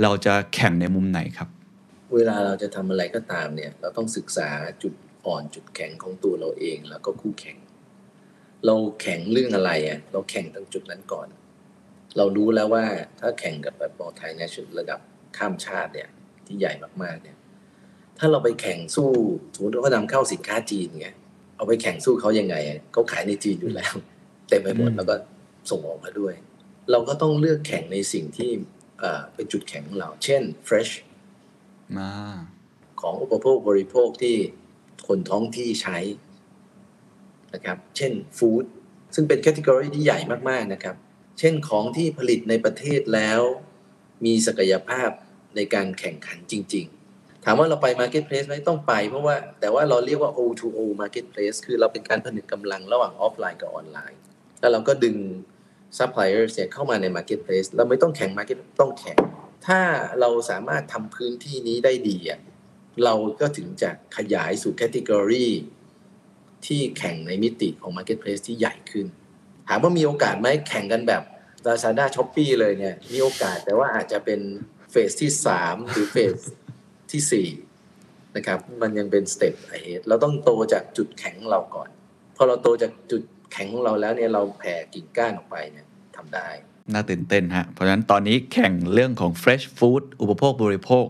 [0.03, 1.49] เราจะแข่งในมุมไหนครับ
[2.15, 4.49] เวลาเราจะทำอะไรก็ตามเนี่ย เราต้องศึกษา
[4.83, 4.95] จุด
[5.27, 7.57] อ่อนจุดแข็งของตัวเราเองแล้วก็คู่แข่ง
[8.67, 11.29] เราแข่งเรื่องอะไรอะ เราแข่งตรงจุดนั้นก่อน
[12.17, 12.85] เรารู้แล้วว่า
[13.21, 15.01] ถ้าแข่งกับแบบบอลไทยในชุดระดับ
[15.37, 16.09] ข้ามชาติเนี่ย
[16.47, 17.37] ที่ใหญ่มากๆเนี่ย
[18.19, 19.11] ถ้าเราไปแข่งสู้
[19.55, 21.09] สมมติว่าเขานำเข้าสินค้าจีนไง
[21.57, 23.95] เอาไปแข่งสู้เขายังไงอะเขาขายในจีนอยู่แล้ว
[24.49, 25.15] เต็มไปหมดอืมแล้วก็
[25.71, 26.35] ส่งออกมาด้วย
[26.91, 28.51] เราก็ต้องเลือกแข่งในสิ่งที่
[29.01, 30.93] เอ่อเป็นจุดแข็งของเรา เช่น fresh
[31.99, 32.11] มา
[33.01, 34.37] ของอุปโภคบริโภคที่
[35.07, 35.99] คนท้องที่ใช้
[37.55, 38.65] นะครับ เช่นฟู้ด
[39.15, 40.19] ซึ่งเป็นแคตตากรีที่ใหญ่
[40.51, 40.97] มากๆนะครับ
[41.39, 43.41] เช่นของที่ผลิตในประเทศแล้ว
[44.25, 45.11] มีศักยภาพ
[45.57, 54.21] ในการแข่งขันจริง ๆ ถามว่าเราไป Marketplace ไหมต้องไป เพราะว่าแต่ว่าเราเรียกว่า O2O Marketplace คือเราเป็นการผนึกกำลังระหว่างออฟไลน์กับออนไลน์
[54.61, 55.17] แล้วเราก็ดึง
[55.99, 59.19] ซัพพลายเออร์เนี่ยเข้ามาใน Marketplace เราไม่ต้องแข่ง Market ต้องแข่ง
[59.67, 59.81] ถ้า
[60.21, 62.17] เราสามารถทำพื้นที่นี้ได้ดี
[63.05, 65.47] เราก็ถึงจะขยายสู่ category
[66.67, 69.07] ที่แข่งในมิติของ Marketplace ที่ใหญ่ขึ้น
[69.69, 71.23] ถามว่ามีโอกาสไหมแข่งกันแบบ
[71.67, 74.41] Lazada s h o p e e เลยเนี่ยมีโอกาสแต่ว่าอาจจะเป็น
[74.91, 75.31] เฟสที่
[75.63, 76.37] 3หรือเฟส
[77.13, 81.89] ที่4นะครับมันยังเป็น step ไอเเราต้องโตจากจุดแข็งของเราก่อน
[82.37, 83.23] พอเราโตจากจุด
[83.53, 85.87] แข็งของเราแล้วเนี่ยเราแผ่กิ่งก้านออกไปเนี่ย
[86.17, 86.49] ทำได้
[86.93, 91.07] น่าตื่นเต้นฮะเพราะฉะนั้นตอนนี้แข่งเรื่องของ fresh food อุปโภคบริโภค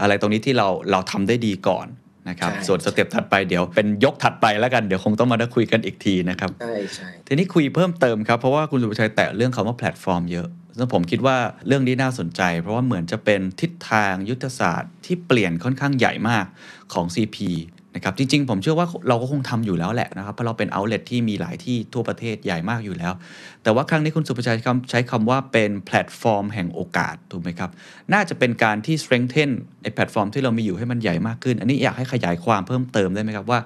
[0.00, 1.86] อะไรตรงนี้ที่เราเราทำได้ดีก่อน
[2.28, 16.46] นะครับใช่ส่วน step ถัดไปเดี๋ยวเป็นยกถัดไปแล้วกันเดี๋ยวคงต้องมาได้คุยกันอีกทีนะครับใช่ใช่ทีนี้คุยเพิ่มเติมครับ เพราะว่าคุณศุภชัยแตะเรื่องคำว่าแพลตฟอร์มเยอะซึ่งผมคิดว่าเรื่องนี้น่าสนใจ เพราะว่าเหมือนจะเป็นทิศทางยุทธศาสตร์ที่เปลี่ยนค่อนข้างใหญ่มาก
[16.92, 17.36] ของ CP
[17.94, 23.12] นะครับจริงๆ ผมเชื่อว่าเราก็คงทำอยู่แล้วแหละนะครับเพราะเราเป็น outlet ที่มีหลายที่ทั่วประเทศใหญ่มากอยู่แล้ว
[23.62, 27.70] แต่ว่าครั้งนี้คุณศุภชัยใช้คำใช้คำว่าเป็นแพลตฟอร์มแห่งโอกาสถูกไหมครับ
[28.12, 29.50] น่าจะเป็นการที่ strengthen
[29.82, 33.60] ไอ้แพลตฟอร์มที่เรามีอยู่ให้มันใหญ่มากขึ้น อันนี้อยากให้ขยายความเพิ่มเติมได้ไหมครับว่า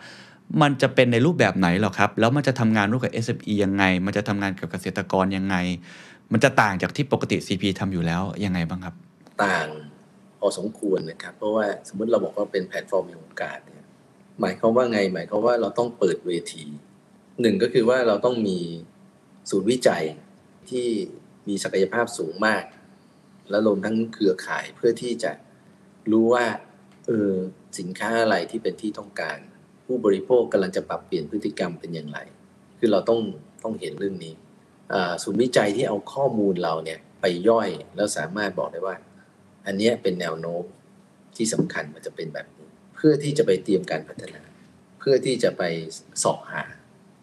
[0.62, 5.57] มันจะเป็นในรูปแบบไหนหรอครับ แล้วมันจะทำงานร่วมกับ SME ยังไง มันจะทำงานกับเกษตรกรยังไง
[6.33, 8.95] มันจะต่างจากที่ปกติ CP ทำอยู่แล้วยังไงบ้างครับ
[9.45, 9.68] ต่าง
[10.41, 16.64] พอสมควรนะครับ เพราะว่าสมมติเราบอกว่าเป็นแพลตฟอร์มแห่งโอกาสเหมายความว่าไง หมายความว่าเราต้องเปิดเวที
[17.41, 18.59] หนึ่งก็คือว่าเราต้องมี
[19.51, 20.05] ศูนย์วิจัย
[20.70, 20.87] ที่
[21.49, 22.64] มีศักยภาพสูงมาก
[23.51, 25.32] แล้วรวมทั้งเครือข่ายเพื่อที่จะ
[26.12, 26.45] รู้ว่า
[27.07, 27.32] เออ
[27.78, 29.39] สินค้าอะไรที่เป็นที่ต้องการ
[29.87, 32.18] ผู้บริโภคกำลังจะปรับเปลี่ยนพฤติกรรมเป็นอย่างไร
[32.78, 33.20] คือเราต้อง
[33.62, 34.34] ต้องเห็นเรื่องนี้
[35.22, 38.97] ศูนย์วิจัยที่เอาข้อมูลเราเนี่ยไปย่อยแล้วสามารถบอกได้ว่า
[39.66, 40.62] อันนี้เป็นแนวโน้ม
[41.37, 42.47] ที่สำคัญมันจะเป็นแบบ
[42.97, 44.43] เพื่อที่จะไปเตรียมการพัฒนา
[44.99, 45.63] เพื่อที่จะไป
[46.23, 46.63] สอบหา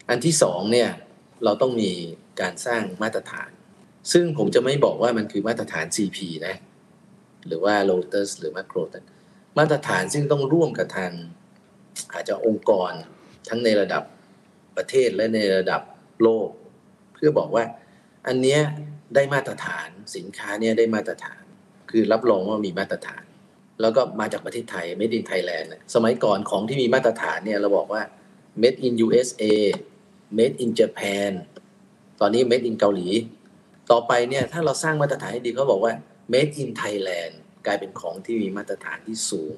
[0.08, 0.90] อันที่สองเนี่ย
[1.44, 1.92] เราต้องมี
[2.40, 3.50] การสร้างมาตรฐาน
[4.12, 6.56] ซึ่งผมจะไม่บอกว่ามันคือมาตรฐาน CP นะ
[7.46, 8.82] หรือว่า Lotus หรือ Macro
[9.58, 11.12] มาตรฐานซึ่งต้องร่วมกับทาง
[12.12, 12.92] อาจจะองค์กร
[13.48, 14.02] ทั้งในระดับ
[14.76, 15.82] ประเทศและในระดับ
[16.22, 16.48] โลก
[17.14, 17.64] เพื่อบอกว่า
[18.26, 18.60] อันเนี้ย
[19.14, 21.42] ได้มาตรฐานสินค้าเนี่ยได้มาตรฐาน
[21.90, 23.23] คือรับรองว่ามีมาตรฐาน
[23.80, 28.02] แล้วก็มาจากประเทศไทย made in Thailand สมัยก่อนของที่มีมาตรฐานเนี่ยเราบอกว่า
[28.62, 29.44] made in USA
[30.38, 31.32] made in Japan
[32.20, 33.08] ตอนนี้ made in เกาหลี
[33.90, 35.92] ต่อไปเนี่ยถ้าเราสร้างมาตรฐานให้ดีเขาบอกว่า
[36.32, 37.32] made in Thailand
[37.66, 39.54] กลายเป็นของที่มีมาตรฐานที่สูง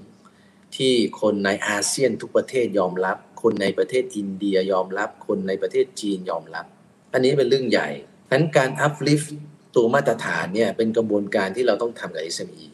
[0.76, 6.66] ที่คนในอาเซียนทุกประเทศยอมรับ คนในประเทศอินเดียยอมรับ คนในประเทศจีนยอมรับ
[7.12, 7.88] อันนี้เป็นเรื่องใหญ่
[8.28, 9.28] ฉะนั้นการ uplift
[9.76, 12.66] ตัวมาตรฐานเนี่ยเป็นกระบวนการที่เราต้องทำกับ SME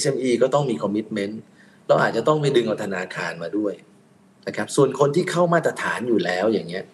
[0.00, 1.34] SME ก็ต้องมี commitment
[1.88, 3.74] เราอาจจะต้องไปดึงเอาธนาคารมาด้วย
[4.46, 6.84] นะครับส่วนคนที่เข้ามาตรฐานอยู่แล้วอย่างเงี้ย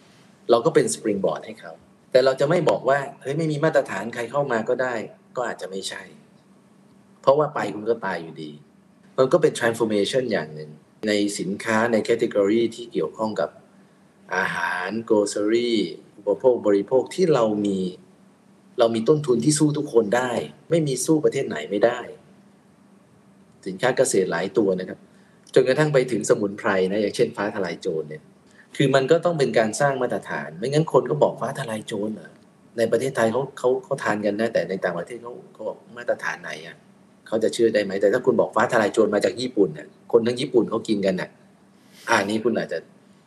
[0.51, 1.73] เราก็เป็น springboard ให้เขา
[2.13, 4.95] แต่เราจะไม่บอกว่าเฮ้ยไม่มีมาตรฐานใครเข้ามาก็ได้
[5.37, 6.03] ก็อาจจะไม่ใช่
[7.23, 8.53] เพราะว่าไปคุณก็ตายอยู่ดี
[9.19, 10.71] มันก็เป็น transformation อย่างหนึ่ง
[11.07, 13.51] ในสินค้าใน category ที่เกี่ยวข้องกับ
[14.37, 15.73] อาหาร grocery
[16.17, 17.79] อุปโภคบริโภคที่เรามี
[18.79, 20.33] เรามีต้นทุนที่สู้ทุกคนได้
[20.71, 22.01] ไม่มีสู้ประเทศไหนไม่ได้
[23.67, 24.99] สินค้าเกษตรหลายตัวนะครับ
[25.55, 28.23] จนกระทั่งไปถึงสมุนไพรนะอย่างเช่นฟ้าทลายโจรเนี่ย
[28.77, 32.33] คือมันก็ต้องเป็นการสร้างมาตรฐาน ไม่งั้นคนก็บอกฟ้าทลายโจรเหรอ
[32.79, 36.77] ในประเทศไทยเขาเขาเขาทานกันนะแต่ในต่างประเทศเขาเขาบอกมาตรฐานไหนอะ
[37.27, 41.31] เขาจะเชื่อได้ไหมแต่ถ้าคุณบอกฟ้าทลายโจรมาจากญี่ปุ่นเนี่ยคนทั้งญี่ปุ่นเขากินกันน่ะ
[42.09, 42.79] อ่านี้คุณอาจจะ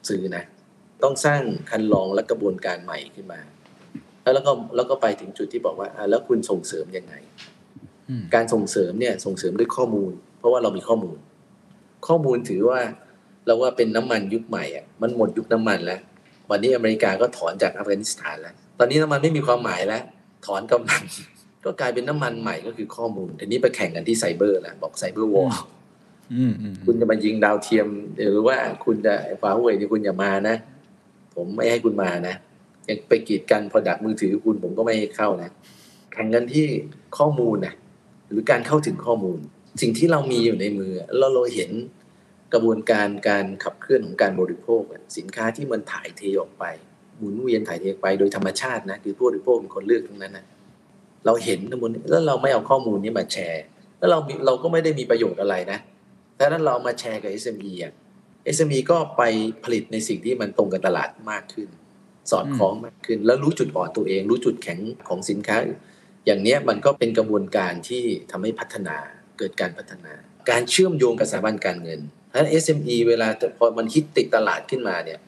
[0.10, 0.44] ซื้อนะ
[1.04, 3.40] ต้องสร้างคันลองและกระบวนการใหม่ขึ้นมา
[4.24, 7.14] แล้วแล้วก็แล้วก็ไปถึงจุดที่บอกว่าแล้วคุณส่งเสริมยังไง
[8.36, 11.18] การส่งเสริมเนี่ยส่งเสริมด้วยข้อมูล เพราะว่าเรามีข้อมูล
[12.08, 12.80] ข้อมูลถือว่า
[13.45, 15.99] เราว่าเป็นน้ำมันยุคใหม่อะมันหมดยุคน้ำมันแล้ว
[16.49, 20.04] วันนี้อเมริกาก็ถอนจากอัฟกานิสถานแล้ว ตอนนี้น้ำมันไม่มีความหมายแล้ว
[20.45, 21.01] ถอนกำลัง
[21.66, 25.49] ก็กลายเป็นน้ำมันใหม่ก็คือข้อมูลทีนี้ไปแข่งกันที่ไซเบอร์แล้วบอกไซเบอร์วอล
[26.34, 27.88] อืมอืมคุณจะมายิงดาวเทียม
[28.18, 30.56] หรือว่าคุณจะฟ้าเวยนี่คุณอย่ามานะ
[31.36, 32.36] ผมไม่ให้คุณมานะ
[32.88, 35.49] ยังไปกีดกันพอดักมือถือคุณผมก็ไม่ให้เข้านะ
[36.14, 36.68] แข่งกันที่
[37.18, 37.74] ข้อมูลนะ
[38.34, 39.40] หรือการเข้าถึงข้อมูล
[39.82, 41.72] สิ่งที่เรามีอยู่ในมือแล้วเราเห็น
[42.54, 44.82] กระบวนการการขับเคลื่อนของการบริโภค
[45.18, 46.64] สินค้าที่มันถ่ายเทออกไป
[47.18, 50.46] หมุนเวียนถ่ายเทไปโดยธรรมชาตินะคือผู้บริโภคเป็นคนเลือกทั้งนั้นนะ
[51.26, 53.64] เราเห็นทั้งหมดแล้วเราไม่เอาข้อมูลนี้มาแชร์
[54.00, 55.80] แล้วเราเราก็ไม่ได้มีประโยชน์อะไรนะ
[56.36, 57.94] แต่นั้นเราเอามาแชร์กับ SME อะ
[58.56, 59.22] SME ก็ไป
[59.64, 61.70] ผลิตในสิ่งที่มันตรงกับตลาดมากขึ้น
[62.32, 65.58] สอดคล้องมากขึ้น แล้วรู้จุดอ่อนตัวเอง รู้จุดแข็งของสินค้า
[66.26, 68.98] อย่างเนี้ยมันก็เป็นกระบวนการที่ทำให้พัฒนา
[69.38, 70.14] เกิดการพัฒนา
[70.50, 75.20] การเชื่อมโยงกับสถาบันการเงินเพราะฉะนั้น SME เวลาพอมันฮิตติดตลาดขึ้นมาเนี่ย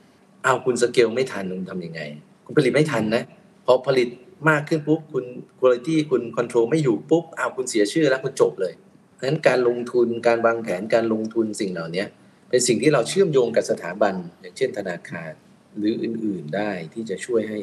[0.43, 2.01] เอาคุณสเกลไม่ทันคุณทำยังไง
[2.45, 3.23] คุณผลิตไม่ทันนะ
[3.65, 4.07] พอผลิต
[4.49, 5.25] มากขึ้นปุ๊บคุณ
[5.59, 8.73] คุณภาพคุณคอนโทรลไม่อยู่ปุ๊บเอาคุณเสียชื่อแล้วคุณจบเลย
[9.15, 12.03] เพราะฉะนั้นการลงทุนการวางแผนการลงทุนสิ่งเหล่านี้
[12.49, 15.31] เป็นสิ่งที่เราเชื่อมโยงกับสถาบัน อย่างเช่นธนาคาร
[15.77, 17.59] หรืออื่น ๆได้ที่จะช่วยให้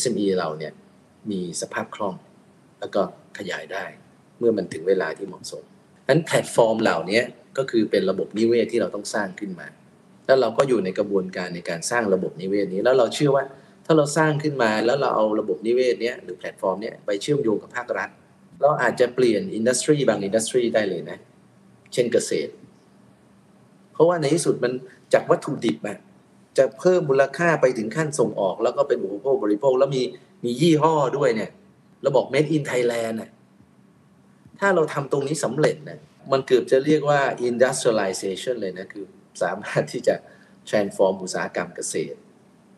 [0.00, 0.72] SME เราเนี่ย
[1.30, 2.14] มีสภาพคล่อง
[2.80, 3.00] แล้วก็
[3.38, 3.84] ขยายได้
[4.38, 5.64] เมื่อมันถึงเวลาที่เหมาะสม
[6.08, 7.20] นั้นแพลตฟอร์มเหล่านี้
[7.58, 9.68] ก็คือเป็นระบบนิเวศที่เราต้องสร้างขึ้นมา
[10.26, 13.44] แล้วเราก็อยู่ในกระบวนการในการสร้างระบบนิเวศนี้ แล้วเราเชื่อว่า
[13.86, 18.08] ถ้าเราสร้างขึ้นมาแล้วเราเอาระบบนิเวศเนี้ยหรือแพลตฟอร์มเนี้ยไปเชื่อมโยงกับภาครัฐ
[18.60, 21.18] เราอาจจะเปลี่ยน industry บาง industry ได้เลยนะ
[21.92, 22.52] เช่นเกษตร
[23.92, 24.72] เพราะว่าในที่สุดมัน
[25.12, 25.98] จากวัตถุดิบอะ
[26.58, 30.02] จะเพิ่มมูลค่าไปถึงขั้นส่งออก แล้วก็เป็นอุปโภคบริโภคแล้วมี
[30.44, 31.50] มียี่ห้อด้วยเนี่ย
[32.06, 33.30] เราบอก made in Thailand น่ะ
[34.60, 35.98] ถ้าเราทำตรงนี้สำเร็จนะ
[36.32, 39.04] มันเกือบจะเรียกว่า industrialization เลยนะ คือ
[39.42, 40.14] สามารถที่จะ
[40.68, 42.18] transform อุตสาหกรรมเกษตร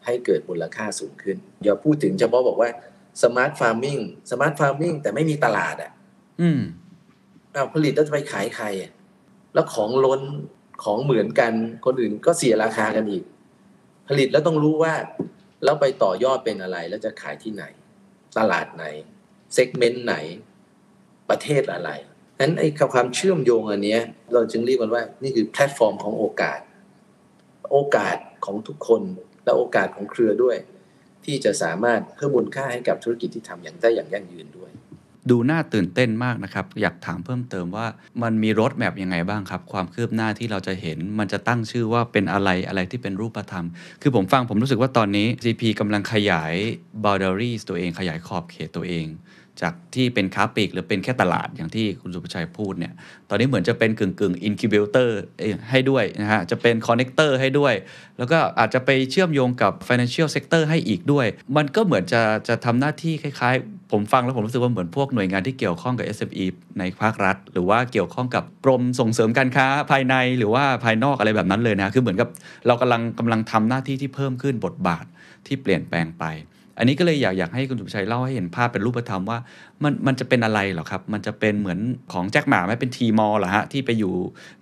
[0.05, 2.71] ให้เกิดมูลค่าสูงขึ้น อย่าพูดถึงเฉพาะบอกว่า
[3.23, 5.93] smart farming smart farming แต่ไม่มีตลาดอะ
[6.41, 6.61] อืม
[7.55, 8.93] อ้าวผลิตแล้วจะไปขายใครอะ
[9.55, 10.23] แล้วของล้น
[10.85, 11.53] ของเหมือนกัน
[11.87, 13.25] คนอื่นก็เสียราคากันอีก
[14.09, 14.95] ผลิตแล้วต้องรู้ว่า
[15.65, 17.65] แล้วไปต่อยอดเป็นอะไร แล้วจะขายที่ไหน
[18.39, 18.85] ตลาดไหน
[19.55, 20.15] เซกเมนต์ไหน
[21.31, 21.91] ประเทศอะไร
[22.41, 23.99] นั้นไอ้ความเชื่อมโยงอันนี้
[24.33, 26.61] เราจึงเรียกมันว่านี่คือแพลตฟอร์มของโอกาส
[27.73, 29.03] โอกาสของทุกคน
[29.45, 30.57] และโอกาสของเครือด้วย
[31.25, 34.71] ที่จะสามารถเพิ่มมูลค่าให้กับธุรกิจที่ทำอย่างได้อย่างยั่งยืนด้วย
[35.31, 37.87] ดูน่าตื่นเต้นมากนะครับ อยากถามเพิ่มเติมว่า
[38.23, 43.67] มันมีรถแมพยังไงบ้างครับ ความคืบหน้าที่เราจะเห็นมันจะตั้งชื่อว่าเป็นอะไรอะไรที่เป็นรูปธรรม
[44.03, 46.55] คือผมฟังผมรู้สึกว่าตอนนี้ CP กำลังขยาย
[47.05, 49.07] boundaries ตัวเองขยายขอบเขตตัวเอง
[49.63, 52.93] จากที่เป็นค้าปลีกหรือเป็นแค่ตลาดอย่างที่คุณสุภชัยพูดเนี่ย
[53.29, 55.21] ตอนนี้เหมือนจะเป็นกึ่งกึ่งอินคิวเบเตอร์
[55.71, 57.75] ให้ด้วยนะฮะ จะเป็นคอนเน c เตอร์ให้ด้วย
[58.19, 66.45] แล้วก็อาจจะไปเชื่อมโยงกับ financial sector ให้อีกด้วย มันก็เหมือนจะจะทำหน้าที่คล้ายๆ ผมฟังแล้วผมรู้สึกว่าเหมือนพวกหน่วยงานที่เกี่ยวข้องกับ SME
[66.79, 72.29] ในภาครัฐ หรือว่าเกี่ยวข้องกับกรมส่งเสริมการค้าภายในหรือว่าภายนอกอะไรแบบนั้นเลยนะ คือเหมือนกับ
[72.67, 75.05] เรากำลังกำลังทำหน้าที่ที่เพิ่มขึ้นบทบาท
[75.47, 76.25] ที่เปลี่ยนแปลงไป
[76.79, 79.39] อันนี้ก็เลยอยากอยากให้คุณสุภชัยเล่าให้เห็นภาพเป็นรูปธรรมว่า
[79.83, 81.79] มันมันจะเป็นอะไรเหรอครับ มันจะเป็นเหมือน
[82.13, 84.15] ของแจ็คหมาไหมเป็นทีมอลหรอฮะที่ไปอยู่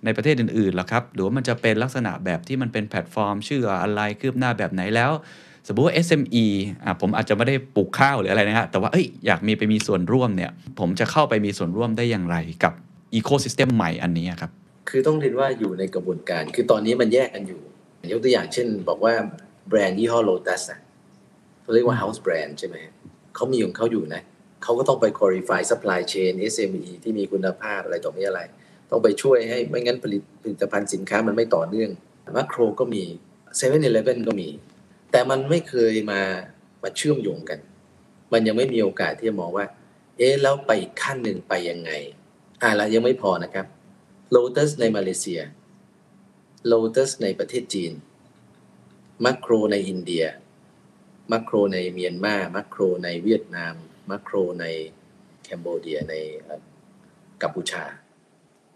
[0.05, 5.11] ในประเทศอื่นๆเหรอครับ หรือว่ามันจะเป็นลักษณะแบบที่มันเป็นแพลตฟอร์ม ชื่ออะไรคืบหน้าแบบไหนแล้ว
[5.67, 6.45] สมมติว่า SME
[6.83, 12.73] อะผมอาจจะไม่ได้ปลูกข้าวหรืออะไรนะฮะแต่ว่าเอ้ยอยากมีไปมีส่วนร่วมเนี่ย ผมจะเข้าไปมีส่วนร่วมได้อย่างไรกับ
[13.13, 14.51] อีโค y ิสเต็มใหม่อันนี้ครับ
[14.89, 17.61] คือต้องเรียนว่าอยู่ในกระบวนการ คือตอนนี้มันแยกกันอยู่
[18.11, 19.13] ยกตัวอย่างเช่น บอกว่า
[19.67, 20.79] แบรนด์ยี่ห้อ Lotus อะ
[21.67, 22.77] เขาเรียกว่า house brand ใช่ไหม
[23.35, 24.21] เขามีของเขาอยู่นะ
[24.63, 28.39] เขาก็ต้องไป qualify supply chain SME ที่มีคุณภาพอะไรต่อมีอะไร
[28.91, 31.89] ต้องไปช่วยให้ไม่งั้นผลิตผลิตภัณฑ์สินค้ามันไม่ต่อเนื่อง
[32.35, 33.03] มาโครก็มี
[33.35, 34.49] 7 e เ e ่ e อก็มี
[35.11, 36.21] แต่มันไม่เคยมา
[36.83, 37.59] มาเชื่อมโยงกัน
[38.33, 39.65] มันยังไม่มีโอกาสที่จะมองว่า
[40.17, 41.91] เอ๊ะแล้วไปอีกขั้นหนึ่งไปยังไง
[42.61, 43.65] อ่าละยังไม่พอนะครับ
[44.35, 45.41] Lotus ในมาเลเซีย
[46.71, 47.91] Lotus ในประเทศจีน
[49.25, 50.25] มัคโครในอินเดีย
[51.31, 53.73] มัคโครในเมียนมามัคโครในเวียดนาม
[54.09, 54.65] มัคโครใน
[55.43, 56.15] แคนโบเดียใน
[57.43, 57.83] กัมพูชา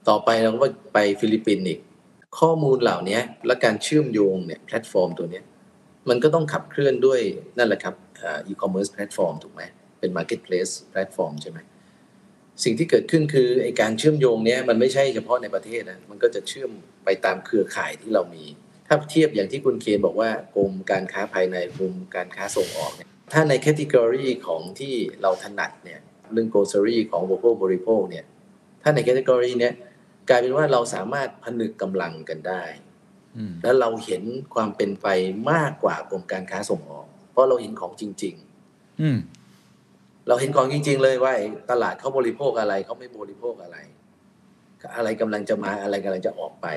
[0.10, 1.80] ต่อไปเราก็ไปฟิลิปปินส์อีก
[2.40, 5.42] ข้อมูลเหล่านี้และการเชื่อมโยงเนี่ยแพลตฟอร์มตัวนี้
[6.10, 7.22] มันก็ต้องขับเคลื่อนด้วย
[7.58, 7.96] นั่นแหละครับ
[8.48, 9.62] e-commerce platform ถูกไหม
[10.00, 11.60] เป็น marketplace platform ใช่ไหม
[12.64, 16.72] สิ่งที่เกิดขึ้นคือไอการเชื่อมโยงเนี้ยมันไม่ใช่เฉพาะในประเทศนะมันก็จะเชื่อม
[17.06, 18.44] ไปตามเครือข่ายที่เรามี
[18.94, 26.00] ถ้าเทียบอย่างที่คุณเคนบอกว่ากรมการค้าภายในกรมการค้าส่งออกเนี่ยถ้าใน category ของที่เราถนัดเนี่ย
[26.32, 28.26] เรื่องโกลเซอรี่ของบริโภคบริโภคเนี่ย
[28.82, 29.74] ถ้าในแคตตากรีเนี้ย
[30.30, 32.64] กลายเป็นว่าเราสามารถผนึกกำลังกันได้
[33.64, 34.24] แล้วเราเห็น
[34.54, 35.08] ความเป็นไป
[35.52, 38.36] มากกว่ากรมการค้าส่งออก เพราะเราเห็นของจริง
[39.02, 41.34] อืมๆเราเห็นของจริง ๆ เลยว่า
[41.72, 43.78] ตลาดเขาบริโภคอะไรเขาไม่บริโภคอะไร
[44.98, 46.68] อะไรกำลังจะมาอะไรกำลังจะออกไป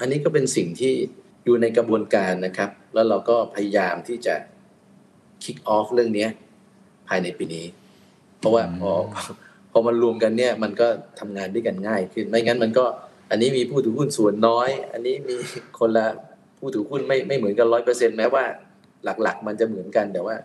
[0.00, 0.94] อันนี้ก็เป็นสิ่งที่
[1.44, 4.34] อยู่ในกระบวนการนะครับ แล้วเราก็พยายามที่จะ
[5.42, 6.26] kick off เรื่องนี้
[7.08, 7.66] ภายในปีนี้
[8.38, 8.92] เพราะว่าพอ
[9.72, 10.88] พอมันรวมกันเนี่ย มันก็
[11.20, 12.84] ทำงานด้วยกันง่ายขึ้นไม่งั้นมันก็
[13.30, 15.36] อันนี้มีผู้ถือหุ้นส่วนน้อย อันนี้มี
[15.78, 16.06] คนละ
[16.58, 18.44] ผู้ถือหุ้นไม่ไม่เหมือนกันร้อยเปอร์เซ็นแม้ว่า
[19.04, 20.36] หลักๆ มันจะเหมือนกันแต่ว่า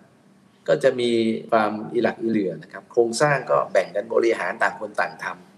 [0.68, 1.10] ก็จะมี
[1.52, 5.49] ความอิหลักอิเหลือนะครับ โครงสร้างก็แบ่งกันบริหารต่างคนต่างทำ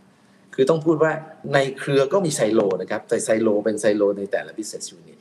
[0.55, 1.13] คือต้องพูดว่า
[1.53, 5.17] ในเครือก็มีไซโลนะครับแต่ไซโลเป็นไซโลในแต่ละ business unit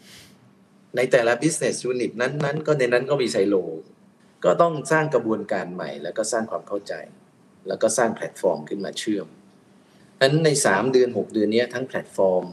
[0.96, 3.56] ในแต่ละ business unit นั้นๆ ก็ในนั้นก็มีไซโล
[4.44, 6.94] ก็ต้องสร้างกระบวนการใหม่ แล้วก็สร้างความเข้าใจ
[7.68, 9.26] แล้วก็สร้างแพลตฟอร์มขึ้นมาเชื่อม
[10.20, 12.44] นั้นใน 3 เดือน 6 เดือนนี้ทั้งแพลตฟอร์ม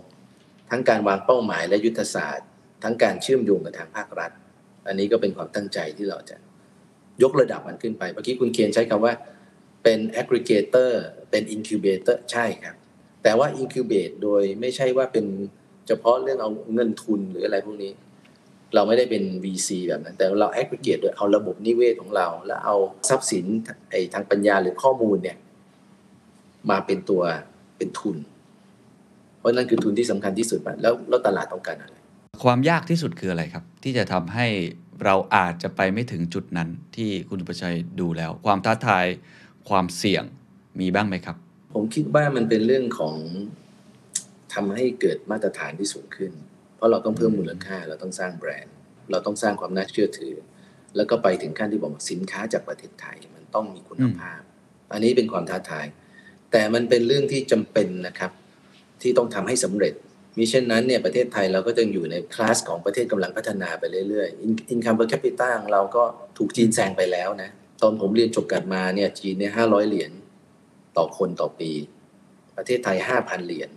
[0.69, 2.47] ทั้งการวางเป้าหมายและยุทธศาสตร์
[2.84, 4.32] ทั้งการเชื่อมโยงกับทางภาครัฐ
[4.88, 6.38] อันนี้ก็เป็นความตั้งใจที่เราจะ
[7.23, 9.13] ยกระดับมันขึ้นไป เมื่อกี้คุณเคียนใช้คำว่า
[9.90, 10.92] เป็น aggregator
[11.32, 12.76] เป็น incubator ใช่ครับ
[13.24, 15.26] แต่ว่า incubate โดยไม่ใช่ว่าเป็น
[15.88, 17.92] เฉพาะเรื่องเอาเงินทุนหรืออะไรพวกนี้
[18.76, 22.76] เราไม่ได้เป็น VC แบบนั้น แต่เรา aggregate โดยเอาระบบนิเวศของเรา แล้วเอา
[23.10, 23.46] ทรัพย์สิน
[23.90, 25.38] ไอ้ทางปัญญาหรือข้อมูลเนี่ย
[26.70, 27.22] มาเป็นตัว
[27.78, 28.18] เป็นทุน
[29.40, 31.96] เพราะนั่นคือทุนที่สำคัญที่สุดแล้วแล้วตลาดต้องการอะไร
[32.44, 34.48] ความยากที่สุดคืออะไรครับ ที่จะทำให้
[35.04, 39.06] เราอาจจะไปไม่ถึงจุดนั้นที่คุณประชัยดูแล้ว ความท้าทาย
[39.68, 40.24] ความเสี่ยง
[40.80, 41.36] มีบ้างไหมครับ
[41.74, 43.15] ผมคิดว่ามันเป็นเรื่องของ
[44.53, 46.32] ทำให้เกิดมาตรฐานที่สูงขึ้น
[46.76, 48.76] เพราะเราต้องเพิ่มมูลค่าเราต้องสร้างแบรนด์
[49.11, 50.36] เราต้องสร้างความน่าเชื่อถือ
[50.95, 54.41] แล้วก็ไปถึงขั้นที่บอกว่าสินค้าจากประเทศไทยมันต้องมีคุณภาพ
[54.93, 55.86] อันนี้เป็นความท้าทาย
[56.51, 58.32] แต่มันเป็นเรื่องที่จำเป็นนะครับ
[59.01, 59.93] ที่ต้องทำให้สำเร็จ
[60.38, 66.03] มิเช่นนั้นเนี่ยประเทศไทยเราก็จะอยู่ในคลาสของประเทศกำลังพัฒนาไปเรื่อยๆ income per capita ของเราก็
[66.38, 67.49] ถูกจีนแซงไปแล้วนะ
[67.82, 70.11] ตอนผมเรียนจบกันมาเนี่ยจีนเนี่ยห้าร้อยเหรียญ
[70.97, 71.71] ต่อคนต่อปี
[72.57, 73.69] ประเทศไทยห้าพันเหรียญ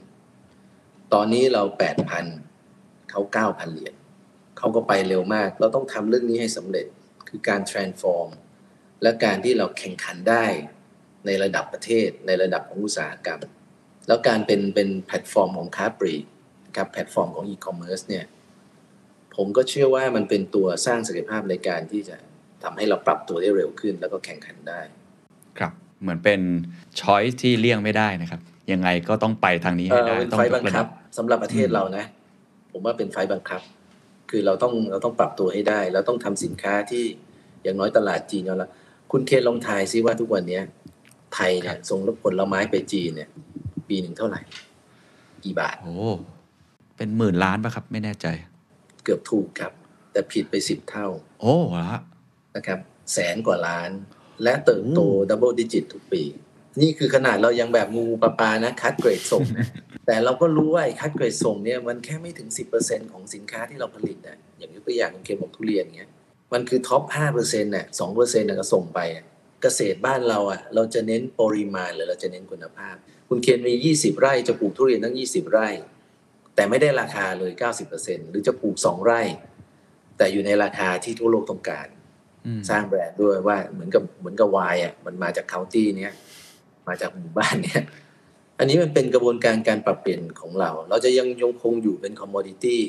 [1.13, 2.25] ตอนนี้เราแปดพัน
[3.11, 3.95] เขาเก้าพันเหรียญ
[4.59, 6.87] เขาก็ไปเร็วมาก เราต้องทำเรื่องนี้ให้สำเร็จ
[7.29, 8.29] คือการ transform
[9.03, 10.45] และการที่เราแข่งขันได้
[11.27, 13.41] ในระดับประเทศในระดับของอุตสาหกรรม
[14.07, 16.25] แล้วการเป็นเป็นแพลตฟอร์มของค้าปลีก
[16.77, 18.25] กับแพลตฟอร์มของอีคอมเมิร์ซเนี่ย
[19.37, 22.17] ผมก็เชื่อว่ามันเป็นตัวสร้างศักยภาพในการที่จะ
[22.63, 24.81] ทำให้เราปรับตัวได้เร็วขึ้น แล้วก็แข่งขันได้
[25.59, 26.41] ครับเหมือนเป็น
[27.01, 28.41] ช้อยที่เลี่ยงไม่ได้นะครับ
[28.73, 30.89] ยังไงก็ต้องไปทางนี้เอให้อได้เป็นต้อไฟงยบักงระคัดับบ
[31.19, 32.05] สำหรับประเทศเรานะ
[32.73, 33.61] ผมว่าเป็นไฟบังคับ
[34.31, 37.05] คือเราต้องเราต้องปรับตัวให้ได้ เราต้องทำสินค้าที่
[37.63, 38.69] อย่างน้อยตลาดจีนยอมรับ
[39.13, 40.63] คุณเคนลองทายซิว่าทุกวันเนี้ย
[41.35, 43.29] ไทยเนี่ยส่งผลไม้ไปจีนเนี่ย
[43.89, 44.41] ปีหนึ่งเท่าไหร่
[45.45, 45.95] กี่บาทโอ้
[46.97, 48.27] เป็นหมื่นล้านป่ะครับ ไม่แน่ใจ
[49.05, 49.73] เกือบถูกครับ
[50.13, 51.07] แต่ผิดไปสิบเท่า
[51.41, 52.01] โอ้เหรอฮะ
[52.57, 52.79] นะครับ
[53.13, 53.91] แสนกว่าล้าน
[54.43, 56.23] และเติบโตโอ้ double digit ทุกปี
[56.81, 59.67] นี่คือขนาดเรายังแบบงูๆ ปลาๆนะคัดเกรดส่งนะ
[60.07, 62.49] แต่เราก็รู้ว่าไอ้คัดเกรดส่งเนี่ยมันแค่ไม่ถึง
[62.81, 66.11] 10%ของสินค้าที่เราผลิตนะอย่างยกตัวอย่างคุณเคนบอกทุเรียนเงี้ย
[66.53, 67.03] มันคือ top
[67.35, 69.25] 5%น่ะ2%น่ะก็ส่งไปอะ
[69.63, 72.97] เกษตรบ้านเราอะเราจะเน้นปริมาณหรือเราจะเน้นคุณภาพ
[73.29, 75.69] คุณเคนมี 20 ไร่จะปลูกทุเรียนทั้ง 20 ไร่
[76.55, 77.53] แต่ไม่ได้ราคาเลย
[77.91, 79.23] 90%หรือจะปลูก 2 ไร่
[80.19, 82.00] แต่อยู่ในราคาที่ทั่วโลกต้องการอืม
[82.71, 86.13] สร้างแบรนด์ด้วยว่าเหมือนกับเหมือนกับไวน์อะมันมาจาก county เนี้ย
[86.89, 87.83] มาจากหมู่บ้านเนี้ย
[88.59, 92.81] อันนี้มันเป็นกระบวนการการปรับเปลี่ยนของเรา เราจะยังยังคงอยู่เป็น commodity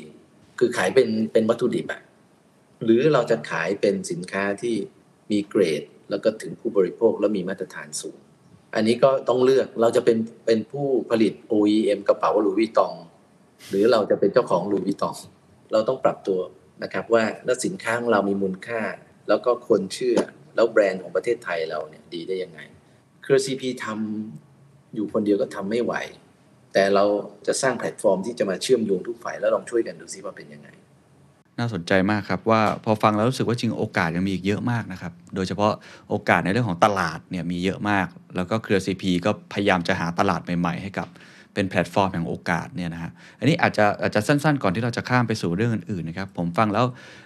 [0.58, 2.00] คือขายเป็นเป็นวัตถุดิบอะ
[2.84, 4.74] หรือเราจะขายเป็นสินค้าที่
[5.30, 8.18] มีเกรด แล้วก็ถึงผู้บริโภคแล้วมีมาตรฐานสูง
[8.74, 12.94] อันนี้ก็ต้องเลือกเราจะเป็นเป็นผู้ผลิต OEM กระเป๋าหรือวิตอง
[13.68, 15.16] หรือเราจะเป็นเจ้าของหรือวิตอง
[15.72, 16.40] เราต้องปรับตัว
[16.82, 18.80] นะครับว่าแล้วสินค้าของเรามีมูลค่า
[19.28, 20.18] แล้วก็คนเชื่อ
[20.54, 22.60] แล้วแบรนด์ของประเทศไทยเราเนี่ยดีได้ยังไง
[23.22, 25.94] เครือ CP ทำอยู่คนเดียวก็ทำไม่ไหว
[26.72, 27.04] แต่เรา
[27.46, 30.68] จะสร้างแพลตฟอร์มที่จะมาเชื่อมโยงทุกฝ่ายแล้วลองช่วยกันดูซิว่าเป็นยังไง
[31.58, 35.72] น่าสนใจมากครับว่าพอฟังแล้วรู้สึกว่าจริงโอกาสยังมีอีกเยอะมากนะครับ โดยเฉพาะ
[36.10, 38.06] โอกาสในเรื่องของตลาดเนี่ยมีเยอะมาก
[38.36, 41.08] แล้วก็เครือ CP ก็พยายามจะหาตลาดใหม่ ๆ ให้กับ
[41.54, 46.84] เป็นแพลตฟอร์มแห่งโอกาสเนี่ยนะฮะอันนี้อาจจะอาจจะสั้นๆ ก่อนที่เราจะข้ามไปสู่เรื่องอื่นๆนะครับผมฟังแล้ว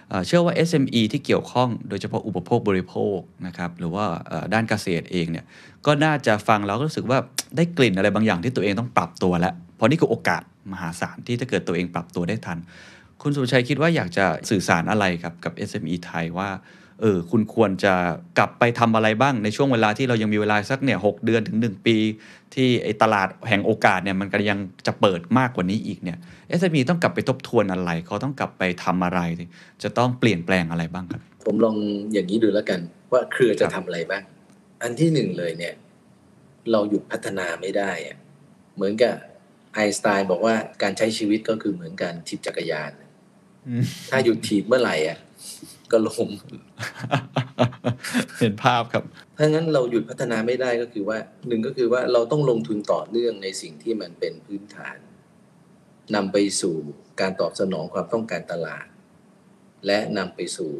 [0.09, 3.17] เอ่อเชื่อว่า SME ที่เกี่ยวข้องโดยเฉพาะอุปโภคบริโภค
[3.47, 4.05] นะครับหรือว่า
[4.53, 5.45] ด้านเกษตรเองเนี่ย
[5.85, 7.19] ก็น่าจะฟังแล้วก็รู้สึกว่า
[7.55, 12.57] ได้กลิ่นอะไรบางอย่างที่ตัวเองต้องปรับตัวแล้วเพราะนี่คือโอกาสมหาศาลที่ถ้าเกิดตัวเองปรับตัวได้ทัน
[13.21, 16.49] คุณสุชัยคิดว่าอยากจะสื่อสารอะไรกับกับ SME ไทยว่า
[17.01, 17.93] เออคุณควรจะ
[18.37, 21.97] กลับไปทำอะไรบ้างในช่วงเวลาที่เรายังมีเวลาสักเนี่ยหเดือนถึง 1 ปี
[22.55, 26.17] ที่ไอตลาดแห่งโอกาสเนี่ยมันก็ยังจะเปิดมากกว่านี้อีกเนี่ย
[26.59, 29.19] SME ต้องกลับไปทบทวนอะไร เขาต้องกลับไปทำอะไร
[29.83, 31.75] จะต้องเปลี่ยนแปลงอะไรบ้างครับ ผมลอง
[32.13, 32.79] อย่างนี้ดูแล้วกัน
[33.11, 34.23] ว่าเครือจะครับทำอะไรบ้าง
[34.81, 35.73] อันที่หนึ่งเลยเนี่ย
[36.71, 38.17] เราหยุดพัฒนาไม่ได้อะ
[38.75, 39.13] เหมือนกับ
[39.73, 42.91] ไอน์สไตน์บอกว่าการใช้ชีวิตก็คือเหมือนการถีบจักรยาน
[44.09, 45.17] ถ้าหยุดถีบเมื่อไหร่อะ
[45.91, 46.29] ก็ล้ม
[48.39, 49.03] เห็นภาพครับ
[49.37, 51.17] ถ้างั้นเราหยุดพัฒนาไม่ได้ก็คือว่า
[51.47, 54.97] หนึ่งก็คือว่าเราต้องลงทุนต่อเนื่องในสิ่งที่มันเป็นพื้นฐาน
[56.15, 56.75] นำไปสู่
[57.21, 58.87] การตอบสนองความต้องการตลาด
[59.85, 60.71] และนำไปสู่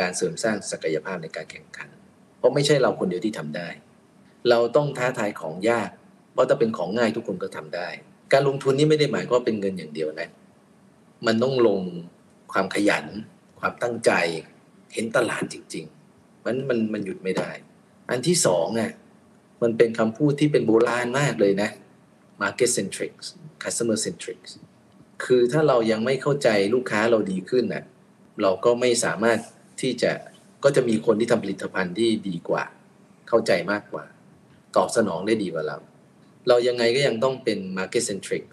[0.00, 1.88] การเสริมสร้างศักยภาพในการแข่งขัน
[2.38, 3.68] เพราะไม่ใช่เราคนเดียวที่ทำได้
[4.48, 5.90] เราต้องท้าทายของยาก
[6.32, 7.88] เพราะถ้าเป็นของง่ายทุกคนก็ทำได้
[8.32, 10.28] การลงทุนนี่ไม่ได้หมายความว่าเป็นเงินอย่างเดียวนะ
[11.26, 11.80] มันต้องลง
[12.52, 13.04] ความขยัน
[13.64, 14.12] ความตั้งใจ
[14.94, 15.84] เห็นตลาดจริง
[16.14, 17.50] ๆ มันมันมันหยุดไม่ได้
[18.10, 18.92] อันที่สองอะ
[19.62, 21.70] มันเป็นคำพูดที่เป็นโบราณมากเลยนะ
[22.42, 23.12] market centric
[23.62, 24.38] customer centric
[25.24, 27.84] คือถ้าเรายังไม่เข้าใจลูกค้าเราดีขึ้นน่ะ
[28.42, 29.38] เราก็ไม่สามารถ
[29.80, 30.12] ที่จะ
[30.64, 32.64] ก็จะมีคนที่ทำผลิตภัณฑ์ที่ดีกว่า
[33.28, 34.04] เข้าใจมากกว่า
[34.76, 35.78] ตอบสนองได้ดีกว่าเรา
[36.48, 38.44] เรายังไงก็ยังต้องเป็น market centric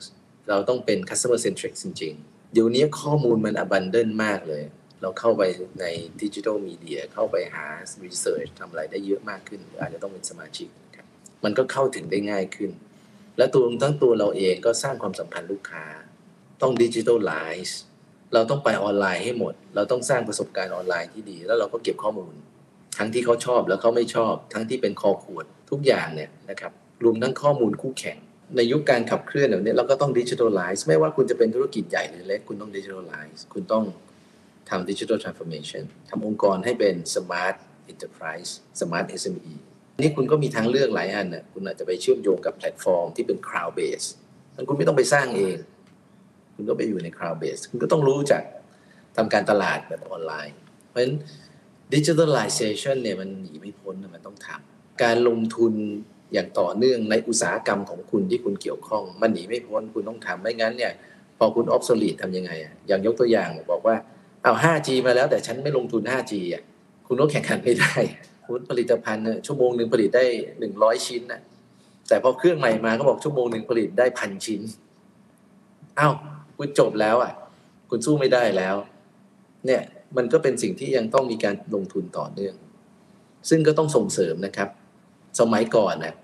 [0.50, 4.64] เราต้องเป็น customer centric จริงๆ เดี๋ยวนี้ข้อมูลมัน abundant มากเลย
[5.02, 5.44] เราเข้าไป
[5.82, 5.86] ใน
[6.22, 7.66] ดิจิทัลมีเดียเข้าไปหา
[8.04, 11.06] research ทำอะไรได้เยอะมากขึ้น อาจจะต้องเป็นสมาชิกครับ
[11.44, 12.72] มันก็เข้าถึงได้ง่ายขึ้น
[13.38, 15.86] และตัวทั้งตัวเราเองก็สร้างความสัมพันธ์ลูกค้า
[16.62, 17.80] ต้อง digitalize
[18.34, 22.34] เราต้องไปออนไลน์ให้หมด เราต้องสร้างประสบการณ์ออนไลน์ที่ดี แล้วเราก็เก็บข้อมูล
[22.98, 26.72] ทั้งที่เขาชอบแล้วเขาไม่ชอบ ทั้งที่เป็นคอขวดทุกอย่างเนี่ยนะครับ
[27.04, 28.18] รวมทั้งข้อมูลคู่แข่ง
[28.56, 33.84] ในยุคการขับเคลื่อนแบบนี้เราก็ต้อง digitalize ไม่ว่าคุณจะเป็นธุรกิจใหญ่หรือเล็กคุณต้อง digitalize คุณต้อง
[34.70, 37.56] ทำ digital transformation ทำองค์กรให้เป็นสมาร์ท
[37.90, 39.54] อินเตอร์ไพรส์สมาร์ท SME
[40.02, 44.08] นี่คุณก็มีทางเลือกหลายอันนะคุณอาจจะไปเชื่อมโยงกับแพลตฟอร์มที่เป็น cloud base
[44.56, 45.58] นั้นคุณไม่ต้องไปสร้างเอง
[46.56, 48.44] คุณก็ไปอยู่ใน cloud base คุณก็ต้องรู้จัก
[49.18, 50.56] ทำการตลาดแบบออนไลน์
[50.90, 51.16] เพราะฉะนั้น
[51.94, 55.74] digitalization เนี่ยมันหนีไม่พ้นมันต้องทำการลงทุน
[56.34, 60.94] อย่างต่อเนื่องในอุตสาหกรรมของคุณที่คุณเกี่ยวข้อง มันหนีไม่พ้นคุณต้องทำไม่งั้นเนี่ย
[61.38, 63.96] พอคุณ obsolete ทำยังไงอะอย่างยกตัวอย่างบอกว่า
[64.44, 66.64] เอา 5G มาแล้วแต่ฉันไม่ลงทุน 5G อะ
[67.08, 67.94] คุณก็แข่งขันไม่ได้
[68.46, 70.26] คุณผลิตภัณฑ์ชั่วโมงหนึ่งผลิตได้
[70.66, 71.42] 100ชิ้นนะ
[72.08, 74.62] แต่พอเครื่องใหม่มาก็บอกชั่วโมงหนึ่งผลิตได้พันชิ้น
[76.00, 76.14] อ้าว
[76.58, 77.34] คุณจบแล้วอะ
[77.90, 78.76] คุณสู้ไม่ได้แล้ว
[79.66, 79.82] เนี่ย
[80.18, 82.56] มันก็เป็นสิ่งที่ยังต้องมีการลงทุนต่อเนื่อง
[83.50, 84.70] ซึ่งก็ต้องส่งเสริมนะครับ
[85.40, 86.16] สมัยก่อนนะ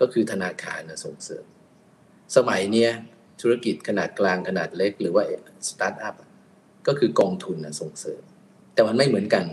[0.00, 1.44] ก็คือธนาคารนะส่งเสริม
[2.36, 2.90] สมัยเนี้ย
[3.40, 5.22] ธุรกิจขนาดกลางขนาดเล็ก หรือว่า
[5.68, 6.14] สตาร์ทอัพ
[6.86, 8.22] ก็คือกองทุนนะส่งเสริม
[8.74, 9.44] แต่มันไม่เหมือนกัน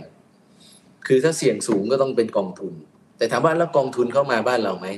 [1.06, 2.74] คือถ้าเสี่ยงสูงก็ต้องเป็นกองทุน
[3.18, 4.88] แต่ถามว่าแล้วกองทุนเข้ามาบ้านเราไหม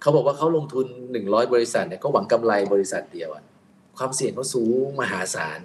[0.00, 3.44] เขาบอกว่าเขาลงทุนหนึ่งร้อยบริษัทเนี่ยก็หวังกำไรบริษัทเดียวอะ
[3.98, 5.60] ความเสี่ยงเขาสูงมหาศาล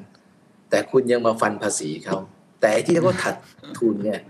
[0.70, 2.18] แต่คุณยังมาฟันภาษีเขา
[2.62, 3.36] แต่ที่เขาถัด
[3.80, 4.22] ทุนเนี่ย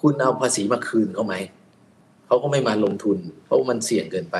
[0.00, 1.34] คุณเอาภาษีมาคืนเขาไหม
[2.26, 4.36] เขาก็ไม่มาลงทุน เพราะมันเสี่ยงเกินไป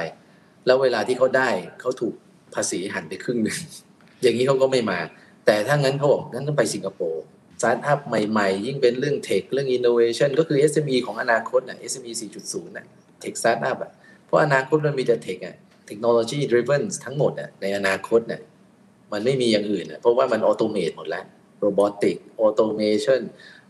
[0.66, 2.14] แล้วเวลาที่เขาได้เขาถูก
[2.54, 3.58] ภาษีหันไปครึ่งหนึ่ง
[4.22, 4.98] อย่างนี้เขาก็ไม่มา
[5.46, 7.24] แต่ถ้างั้นเขาบอกงั้นต้องไปสิงคโปร์
[7.60, 12.86] สตาร์ทอัพใหม่ๆ ยิ่งเป็นเรื่อง tech เรื่อง innovation ก็คือ SME ของอนาคตน่ะ SME 4.0น่ะ
[13.20, 13.92] tech startup อะ
[14.26, 18.40] เพราะอนาคตมันมีแต่ tech อะเทคโนโลยี driven ทั้งหมดอะในอนาคตน่ะ
[19.12, 21.24] มันไม่มีอย่างอื่นอะเพราะว่ามัน automate หมดแล้ว
[21.58, 23.20] robotic automation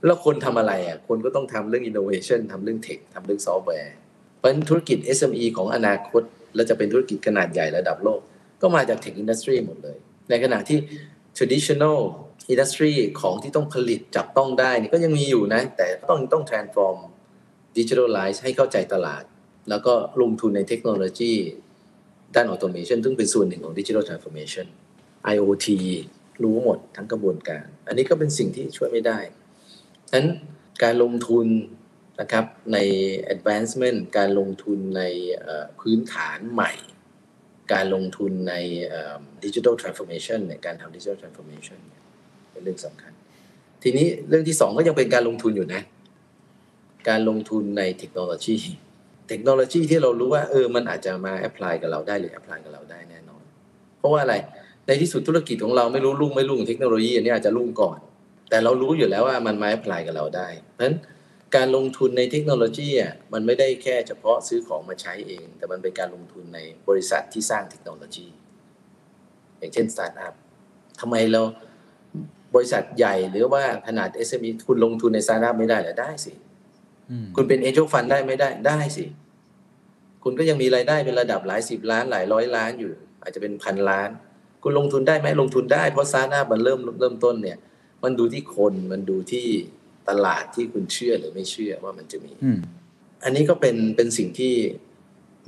[0.04, 3.94] แล้วคนทำอะไรอะคนก็ต้องทำเรื่อง innovation ทำเรื่อง tech ทำเรื่องซอฟต์แวร์
[4.38, 6.22] เพราะฉะนั้นธุรกิจ SME ของอนาคต
[6.54, 8.20] และจะเป็นธุรกิจขนาดใหญ่ระดับโลก
[8.62, 9.96] ก็มาจากเทคอินดัสทรีหมดเลย
[10.30, 10.78] ในขณะที่
[11.36, 11.98] traditional
[12.52, 16.98] industry ของที่ต้องผลิตจับต้องได้นี่ก็ยังมีอยู่นะ แต่ต้องต้อง transform
[17.76, 19.24] digitalize ให้เข้าใจตลาด
[19.68, 21.32] แล้วก็ลงทุนในเทคโนโลยี
[22.34, 24.66] ด้าน automation ซึ่งเป็นส่วนหนึ่งของ digital transformation
[25.34, 25.66] IoT
[26.42, 29.18] รู้หมดทั้งกระบวนการ อันนี้ก็เป็นสิ่งที่ช่วยไม่ได้
[30.08, 30.28] ฉะนั้น
[30.82, 31.46] การลงทุน
[32.20, 32.78] นะครับใน
[33.34, 35.02] advancement การลงทุนใน
[35.80, 36.72] พื้นฐานใหม่
[37.72, 38.54] การลงทุนใน
[39.44, 41.78] digital transformation เนี่ยการทำ digital transformation
[42.52, 43.12] เป็นเรื่องสำคัญ
[43.82, 45.82] ทีนี้เรื่องที่สองก็ยังเป็นการลงทุนอยู่นะ
[47.08, 48.56] การลงทุนในเทคโนโลยี
[49.28, 53.42] เทคโนโลยีที่เรารู้ว่าเออมันอาจจะมา apply กับเราได้หรือ apply กับเราได้แน่นอน
[53.98, 54.34] เพราะว่าอะไร
[54.86, 57.98] ในที่สุดธุรกิจของเราไม่รู้รุ่งไม่รุ่งเทคโนโลยีอันนี้อาจจะรุ่งก่อน
[58.50, 60.96] แต่เรารู้อยู่แล้วว่ามันมา apply กับเราได้เพราะฉะนั้น
[61.56, 68.26] การลงทุนในเทคโนโลยีอะมันไม่ได้แค่เฉพาะซื้อของมาใช้เอง แต่มันเป็นการลงทุนในบริษัทที่สร้างเทคโนโลยี
[69.58, 70.34] อย่างเช่นสตาร์ทอัพ
[71.00, 71.42] ทำไมเรา
[72.54, 76.32] บริษัทใหญ่หรือว่าขนาด SME คุณลงทุนในสตาร์ทอัพไม่ได้เหรอได้สิ
[77.10, 79.04] อืมคุณเป็นเอเจนต์ฟันได้ไม่ได้ได้สิ
[80.24, 82.92] คุณก็ยังมีรายได้เป็นระดับหลายสิบล้านหลายร้อยล้านอยู่
[83.22, 84.08] อาจจะเป็นพันล้าน
[84.62, 87.58] คุณลงทุนได้ไหมลงทุนได้เพราะซาน่ามันเริ่มเริ่มต้นเนี่ย
[88.02, 89.48] มันดูที่คนมันดูที่
[90.08, 92.58] ตลาดที่คุณเชื่อหรือไม่เชื่อว่ามันจะมีอืม
[93.24, 94.54] อันนี้ก็เป็นเป็นสิ่งที่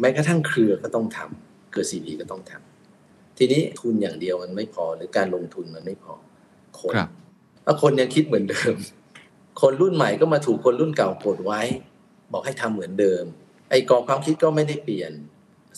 [0.01, 6.15] แม้กระทั่งเครือก็ต้องทำเครือซีพีก็ต้องทำทีนี้ทุนอย่างเดียวมันไม่พอหรือการลงทุนมันไม่พอ
[6.81, 7.09] คนครับ
[7.65, 8.75] ถ้าคนยังคิดเหมือนเดิม
[9.61, 11.63] คนรุ่นใหม่ก็มาถูกคนรุ่นเก่ากดไว้
[12.33, 13.25] บอกให้ทำเหมือนเดิม
[13.71, 15.13] ไอ้กรอบความคิดก็ไม่ได้เปลี่ยน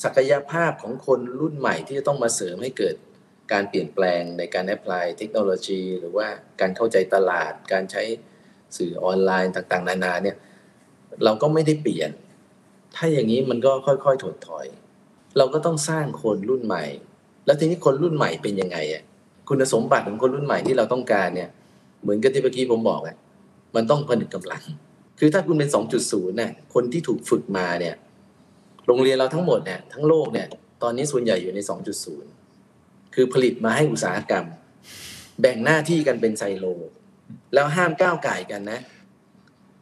[0.05, 2.95] ศักยภาพของคนรุ่นใหม่ที่จะต้องมาเสริมให้เกิด
[3.53, 6.29] การเปลี่ยนแปลงในการแอพพลายเทคโนโลยี หรือว่า
[6.61, 8.03] การเข้าใจตลาดการใช้
[8.77, 10.37] สื่อออนไลน์ต่างๆ นานาเนี่ย
[11.25, 12.11] เราก็ไม่ได้เปลี่ยน
[12.95, 14.66] ถ้าอย่างนี้มันก็ค่อยๆถดถอย
[15.39, 16.85] เราก็ต้องสร้างคนรุ่นใหม่
[17.47, 19.03] แล้วทีนี้คนรุ่นใหม่เป็นยังไงอะ
[19.49, 21.49] คุณสมบัติของคนรุ่นใหม่ที่เราต้องการเนี่ย
[22.03, 23.16] เหมือนกับที่เมื่อกี้ผมบอกอะ
[23.77, 24.62] มันต้องผนึกกำลัง
[25.19, 25.71] คือถ้าคุณเป็น
[26.03, 27.95] 2.0เนี่ยคนที่ถูกฝึกมาเนี่ย
[28.87, 30.47] โรงเรียนเราทั้งหมดเนี่ยทั้งโลกเนี่ย
[30.83, 31.59] ตอนนี้ส่วนใหญ่อยู่ใน
[32.37, 34.47] 2.0 คือผลิตมาให้อุตสาหกรรม
[35.41, 36.66] แบ่งหน้าที่กันเป็นไซโล
[37.55, 38.81] แล้วห้ามก้าวไก่กันนะ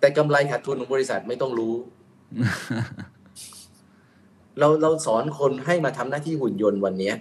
[0.01, 1.75] แต่กำไรขาดทุนของบริษัทไม่ต้องรู้
[4.59, 7.15] เราเราสอนคนให้มาทำหน้าที่หุ่นยนต์วันเนี้ย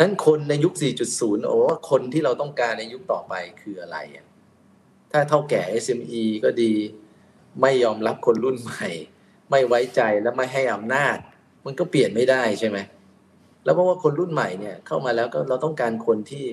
[0.00, 0.72] นั้นคนในยุค
[1.10, 1.58] 4.0 โอ้
[1.90, 4.26] คนที่เราต้องการในยุคต่อไปคืออะไรอะ
[5.12, 6.72] ถ้าเถ้าแก่ SME ก็ดี
[7.60, 8.88] ไม่ยอมรับคนรุ่นใหม่
[9.50, 11.16] ไม่ไว้ใจและไม่ให้อำนาจ
[11.64, 12.78] มันก็เปลี่ยนไม่ได้ใช่ไหม
[13.64, 16.44] แล้วเพราะว่าคนรุ่นใหม่เนี่ย เข้ามาแล้วก็เราต้องการคนที่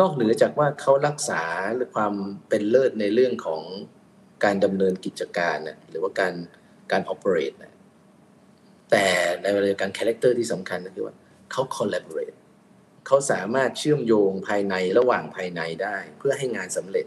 [0.00, 1.42] นอกเหนือจากว่าเขารักษา
[1.74, 2.14] หรือความ
[2.48, 3.62] เป็นเลิศในเรื่องของ
[4.44, 6.34] การดำเนินกิจการนะหรือว่าการ
[6.92, 7.72] การ operate นะ
[8.90, 9.04] แต่
[9.42, 11.14] ในเวลาเดียวกัน character ที่สำคัญก็คือว่า
[11.52, 12.36] เขา collaborate
[13.06, 17.06] เขาสามารถเชื่อมโยงภายในระหว่างภายในได้ เพื่อให้งานสำเร็จ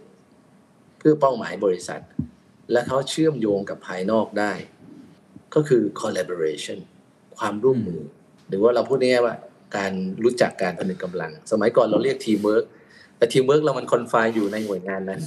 [1.00, 2.02] เพื่อเป้าหมายบริษัท
[2.72, 4.54] และเขาเชื่อมโยงกับภายนอกได้
[5.56, 6.80] ก็คือ collaboration
[7.38, 8.02] ความร่วมมือ
[8.48, 9.36] หรือว่าเราพูดง่ายๆว่า
[9.78, 9.92] การ
[10.24, 12.66] รู้จักการผนึกกำลัง สมัยก่อนเราเรียกทีมเวิร์ก
[13.18, 15.22] แต่ทีมเวิร์กเรามัน confine อยู่ในหน่วยงานนั้น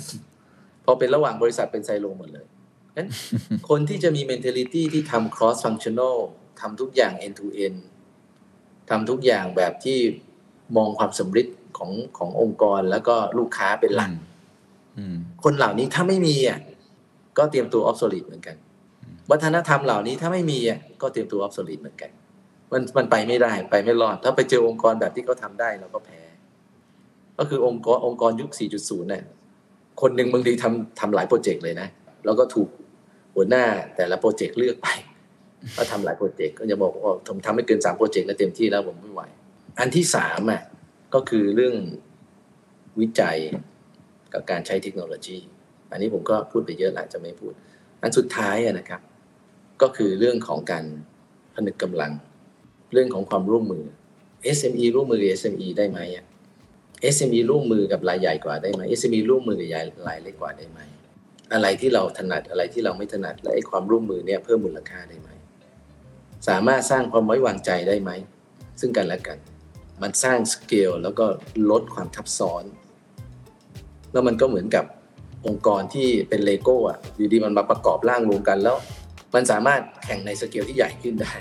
[0.85, 2.47] พอเป็นระหว่างบริษัทเป็นไซโลหมดเลย
[2.97, 3.09] งั้น
[3.69, 6.17] คนที่จะมี mentality ที่ทำ cross functional
[6.61, 7.79] ทำทุกอย่าง end to end
[8.91, 9.99] ทำทุกอย่างแบบที่
[10.77, 11.47] มองความสำเร็จ
[11.79, 14.13] ของขององค์กรแล้วก็ลูกค้าเป็นหลัก
[14.99, 16.59] อืมคนเหล่านี้ถ้าไม่มีอะ
[17.39, 18.57] ก็เตรียมตัว obsolete เหมือนกัน
[19.31, 22.11] วัฒนธรรมเหล่านี้ถ้าไม่มีอะก็เตรียมตัว obsolete เหมือนกัน
[22.73, 26.21] มันมันไปไม่ได้ไปไม่รอด ถ้าไปเจอองค์กรแบบที่เขาทำได้เราก็แพ้
[27.39, 29.25] ก็คือองค์กรองค์กรยุค 4.0 เนี่ย
[30.01, 31.89] คนหนึ่งบางทีทำทำหลายโปรเจกต์เลยนะ
[32.25, 32.69] แล้วก็ถูก
[33.35, 33.65] หัวหน้า
[33.97, 34.89] แต่ละโปรเจกต์เลือกไป
[35.77, 39.23] ก็ทำหลายโปรเจกต์ก็จะบอกว่าผมทำไม่เกินสามโปรเจกต์ก็เต็มที่แล้วผมไม่ไหว
[39.79, 40.63] อันที่สามอะ
[41.15, 41.75] ก็คือเรื่อง
[43.01, 43.37] วิจัย
[44.33, 45.37] กับการใช้เทคโนโลยี
[45.91, 47.53] อันนี้ผมก็พูดไปเยอะหลายจะไม่พูด
[48.03, 49.01] อันสุดท้ายนะครับ
[49.83, 50.85] ก็คือเรื่องของการ
[51.55, 52.13] ผนึกกำลัง
[52.95, 53.85] เรื่องของความร่วมมือ
[54.57, 56.25] SME ร่วมมือ SME ได้ไหมอะ
[57.15, 59.65] SME ร่วมมือกับรายใหญ่กว่าได้ไหม SME ร่วมมือกั
[60.03, 60.81] รายเล็กกว่าได้ไหม
[61.53, 65.31] อะไรที่เราถนัดอะไรที่เราไม่ถนัดและไอ้ความร่วมมือเนี่ยเพิ่มมูลค่าได้ไหม
[66.49, 68.11] สามารถสร้างความไว้วางใจได้ไหม
[68.81, 69.39] ซึ่งกันและกัน
[70.03, 71.27] มันสร้างสเกลแล้วก็
[71.71, 72.65] ลดความทับซ้อน
[74.13, 74.85] แล้วมันก็เหมือนกับ
[75.47, 78.77] องค์กรที่เป็นเลโก้อะอยู่ดีมันมาประกอบร่างรวมกันแล้ว
[79.35, 81.35] มันสามารถแข่งในสเกลที่ใหญ่ขึ้นได้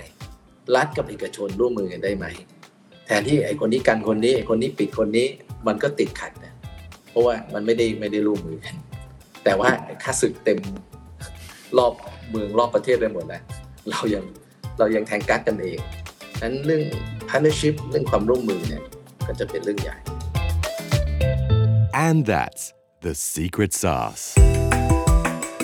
[0.76, 2.26] รัฐกับเอกชนร่วมมือกันได้ไหม
[3.06, 5.26] แทนที่ไอ้คนนี้กันคนนี้ไอ้คนนี้ปิดคนนี้
[5.66, 6.52] มันก็ติดขัดนะ
[7.10, 8.74] เพราะว่ามันไม่ได้ไม่ได้ร่วมมือกัน
[9.44, 9.70] แต่ว่า
[10.02, 10.58] ข้าศึกเต็ม
[11.78, 11.92] รอบ
[12.30, 13.42] เมืองรอบประเทศไปหมดแล้ว
[13.90, 14.24] เรายัง
[14.78, 15.78] เรายังแทงกั๊กกันเอง
[16.42, 16.82] นั้นเรื่อง
[17.28, 18.82] partnership เรื่องความร่วมมือเนี่ย
[19.26, 19.96] ก็จะเป็นเรื่องใหญ่
[22.06, 22.62] And that's
[23.02, 24.53] the secret sauce.